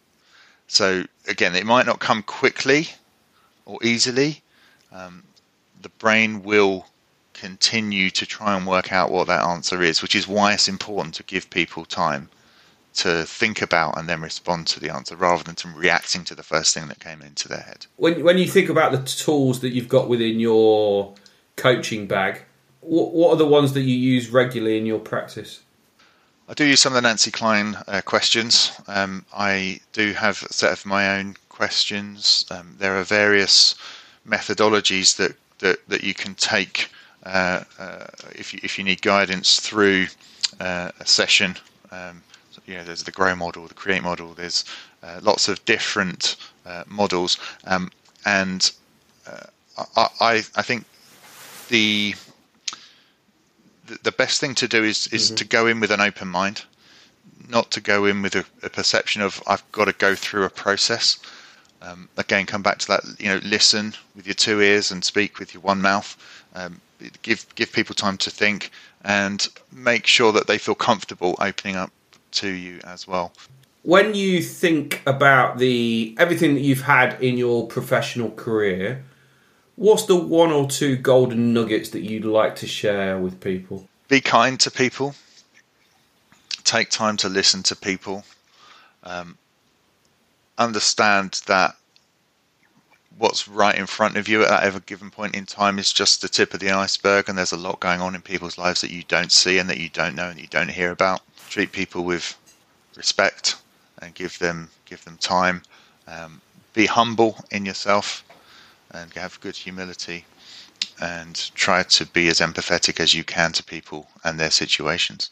So 0.68 1.06
again, 1.28 1.56
it 1.56 1.66
might 1.66 1.86
not 1.86 2.00
come 2.00 2.24
quickly 2.24 2.90
or 3.66 3.80
easily. 3.84 4.42
Um, 4.92 5.24
the 5.82 5.90
brain 5.90 6.44
will 6.44 6.88
continue 7.34 8.10
to 8.12 8.26
try 8.26 8.56
and 8.56 8.68
work 8.68 8.92
out 8.92 9.12
what 9.12 9.28
that 9.28 9.44
answer 9.44 9.82
is, 9.82 10.02
which 10.02 10.16
is 10.16 10.28
why 10.28 10.54
it's 10.54 10.68
important 10.68 11.16
to 11.16 11.24
give 11.24 11.50
people 11.50 11.86
time 11.86 12.30
to 12.94 13.24
think 13.24 13.62
about 13.62 13.98
and 13.98 14.10
then 14.10 14.22
respond 14.22 14.68
to 14.68 14.80
the 14.80 14.94
answer 14.94 15.16
rather 15.16 15.44
than 15.44 15.56
to 15.56 15.68
reacting 15.70 16.24
to 16.26 16.36
the 16.36 16.44
first 16.44 16.74
thing 16.74 16.88
that 16.88 17.00
came 17.00 17.22
into 17.22 17.48
their 17.48 17.62
head. 17.62 17.86
When 17.98 18.24
when 18.24 18.38
you 18.38 18.48
think 18.48 18.70
about 18.70 18.92
the 18.92 19.04
tools 19.04 19.62
that 19.62 19.70
you've 19.70 19.90
got 19.90 20.10
within 20.10 20.40
your 20.40 21.16
coaching 21.56 22.08
bag, 22.08 22.44
what, 22.82 23.14
what 23.14 23.32
are 23.32 23.38
the 23.38 23.48
ones 23.48 23.74
that 23.74 23.82
you 23.82 23.96
use 23.96 24.30
regularly 24.30 24.78
in 24.78 24.86
your 24.86 25.00
practice? 25.00 25.62
I 26.50 26.54
do 26.54 26.66
use 26.66 26.82
some 26.82 26.92
of 26.92 27.02
the 27.02 27.08
Nancy 27.08 27.32
Kline 27.32 27.78
uh, 27.88 28.02
questions. 28.04 28.74
Um, 28.88 29.26
I 29.34 29.80
do 29.94 30.12
have 30.14 30.44
a 30.44 30.52
set 30.52 30.74
of 30.74 30.86
my 30.86 31.18
own 31.18 31.38
questions. 31.48 32.46
Um, 32.52 32.76
there 32.78 32.98
are 32.98 33.04
various 33.04 33.76
methodologies 34.28 35.16
that, 35.16 35.36
that, 35.60 35.88
that 35.88 36.04
you 36.04 36.14
can 36.14 36.36
take 36.36 36.90
uh, 37.24 37.64
uh, 37.80 38.08
if, 38.36 38.54
you, 38.54 38.60
if 38.64 38.78
you 38.78 38.84
need 38.84 39.02
guidance 39.02 39.62
through 39.62 40.08
uh, 40.60 40.92
a 41.00 41.06
session. 41.06 41.56
Um, 41.92 42.22
you 42.66 42.76
know, 42.76 42.84
there's 42.84 43.04
the 43.04 43.12
Grow 43.12 43.36
model, 43.36 43.68
the 43.68 43.74
Create 43.74 44.04
model. 44.04 44.34
There's 44.34 44.66
uh, 45.04 45.20
lots 45.22 45.48
of 45.48 45.64
different 45.66 46.36
uh, 46.66 46.84
models, 46.88 47.38
um, 47.66 47.92
and 48.26 48.72
I, 49.96 50.08
I, 50.20 50.34
I 50.56 50.62
think 50.62 50.86
the 51.70 52.16
the 54.04 54.12
best 54.12 54.40
thing 54.40 54.56
to 54.56 54.68
do 54.68 54.84
is 54.84 55.08
is 55.08 55.28
mm-hmm. 55.28 55.36
to 55.36 55.46
go 55.46 55.68
in 55.68 55.80
with 55.80 55.92
an 55.92 56.02
open 56.02 56.28
mind, 56.28 56.64
not 57.50 57.72
to 57.72 57.82
go 57.82 58.06
in 58.06 58.22
with 58.22 58.36
a, 58.36 58.46
a 58.64 58.70
perception 58.70 59.22
of 59.22 59.42
I've 59.48 59.70
got 59.72 59.86
to 59.86 59.94
go 59.94 60.16
through 60.16 60.44
a 60.44 60.50
process. 60.50 61.20
Um, 61.82 62.10
again, 62.18 62.46
come 62.46 62.62
back 62.62 62.78
to 62.80 62.88
that. 62.90 63.04
You 63.20 63.30
know, 63.30 63.40
listen 63.44 63.94
with 64.16 64.28
your 64.28 64.36
two 64.36 64.62
ears 64.62 64.92
and 64.92 65.04
speak 65.04 65.40
with 65.40 65.54
your 65.54 65.62
one 65.62 65.82
mouth. 65.82 66.16
Um, 66.54 66.80
give 67.24 67.46
give 67.56 67.72
people 67.72 67.96
time 67.96 68.18
to 68.18 68.30
think 68.30 68.72
and 69.04 69.48
make 69.72 70.06
sure 70.06 70.32
that 70.32 70.48
they 70.48 70.60
feel 70.60 70.76
comfortable 70.76 71.36
opening 71.40 71.76
up 71.76 71.92
to 72.32 72.48
you 72.48 72.80
as 72.84 73.08
well. 73.08 73.32
When 73.84 74.14
you 74.14 74.42
think 74.42 75.02
about 75.06 75.58
the 75.58 76.16
everything 76.20 76.54
that 76.54 76.62
you've 76.62 76.84
had 76.84 77.22
in 77.22 77.38
your 77.38 77.68
professional 77.68 78.30
career, 78.32 79.04
What's 79.82 80.04
the 80.04 80.16
one 80.16 80.52
or 80.52 80.68
two 80.68 80.96
golden 80.96 81.54
nuggets 81.54 81.90
that 81.90 82.02
you'd 82.02 82.24
like 82.24 82.56
to 82.58 82.68
share 82.68 83.18
with 83.18 83.40
people? 83.40 83.88
Be 84.10 84.22
kind 84.22 84.60
to 84.60 84.70
people. 84.70 85.16
Take 86.64 86.92
time 86.92 87.18
to 87.18 87.30
listen 87.30 87.64
to 87.64 87.76
people. 87.76 88.24
Um, 89.04 89.40
understand 90.60 91.42
that 91.48 91.78
what's 93.18 93.48
right 93.48 93.78
in 93.78 93.86
front 93.86 94.18
of 94.18 94.28
you 94.28 94.42
at 94.42 94.50
that 94.50 94.64
ever 94.64 94.80
given 94.80 95.10
point 95.10 95.36
in 95.36 95.46
time 95.46 95.80
is 95.80 95.94
just 95.94 96.22
the 96.22 96.30
tip 96.30 96.54
of 96.54 96.60
the 96.60 96.72
iceberg, 96.72 97.30
and 97.30 97.38
there's 97.38 97.52
a 97.52 97.58
lot 97.58 97.80
going 97.80 98.02
on 98.02 98.16
in 98.16 98.22
people's 98.22 98.58
lives 98.58 98.82
that 98.82 98.92
you 98.92 99.04
don't 99.08 99.32
see 99.32 99.58
and 99.58 99.70
that 99.70 99.78
you 99.80 99.90
don't 99.90 100.16
know 100.16 100.30
and 100.30 100.40
you 100.40 100.48
don't 100.48 100.72
hear 100.72 100.92
about. 100.92 101.22
Treat 101.50 101.72
people 101.72 102.04
with 102.04 102.38
respect 102.96 103.56
and 104.02 104.14
give 104.14 104.40
them 104.40 104.70
give 104.86 105.04
them 105.06 105.18
time. 105.18 105.62
Um, 106.08 106.42
be 106.74 106.86
humble 106.86 107.38
in 107.52 107.66
yourself 107.66 108.24
and 108.92 109.14
have 109.14 109.40
good 109.42 109.56
humility 109.56 110.26
and 111.00 111.52
try 111.56 111.84
to 111.84 112.06
be 112.06 112.28
as 112.28 112.40
empathetic 112.40 113.00
as 113.00 113.14
you 113.14 113.24
can 113.24 113.52
to 113.54 113.64
people 113.64 114.08
and 114.24 114.40
their 114.40 114.52
situations. 114.52 115.32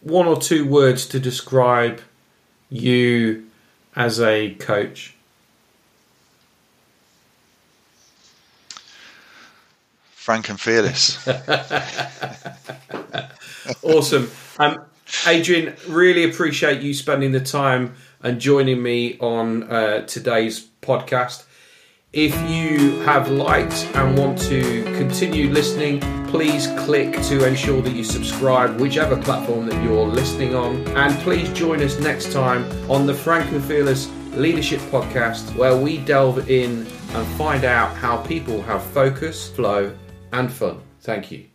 One 0.00 0.26
or 0.26 0.40
two 0.40 0.64
words 0.64 1.06
to 1.06 1.20
describe 1.20 2.00
you 2.70 3.46
as 3.96 4.20
a 4.20 4.54
coach. 4.54 5.14
Frank 10.28 10.50
and 10.50 10.60
fearless. 10.60 11.26
awesome. 13.82 14.30
Um, 14.58 14.84
Adrian, 15.26 15.74
really 15.88 16.24
appreciate 16.24 16.82
you 16.82 16.92
spending 16.92 17.32
the 17.32 17.40
time 17.40 17.94
and 18.20 18.38
joining 18.38 18.82
me 18.82 19.16
on 19.20 19.62
uh, 19.72 20.04
today's 20.04 20.68
podcast. 20.82 21.46
If 22.12 22.34
you 22.46 23.00
have 23.06 23.30
liked 23.30 23.88
and 23.94 24.18
want 24.18 24.38
to 24.40 24.82
continue 24.98 25.48
listening, 25.48 26.00
please 26.26 26.66
click 26.80 27.12
to 27.22 27.48
ensure 27.48 27.80
that 27.80 27.94
you 27.94 28.04
subscribe, 28.04 28.78
whichever 28.78 29.16
platform 29.16 29.64
that 29.64 29.82
you're 29.82 30.06
listening 30.06 30.54
on. 30.54 30.86
And 30.88 31.14
please 31.20 31.50
join 31.54 31.82
us 31.82 31.98
next 32.00 32.34
time 32.34 32.70
on 32.90 33.06
the 33.06 33.14
Frank 33.14 33.50
and 33.50 33.64
Fearless 33.64 34.10
Leadership 34.34 34.80
Podcast, 34.90 35.56
where 35.56 35.74
we 35.74 35.96
delve 35.96 36.50
in 36.50 36.86
and 37.12 37.26
find 37.38 37.64
out 37.64 37.96
how 37.96 38.18
people 38.18 38.60
have 38.60 38.82
focus, 38.82 39.48
flow, 39.48 39.90
and 40.32 40.52
fun. 40.52 40.80
Thank 41.00 41.30
you. 41.32 41.46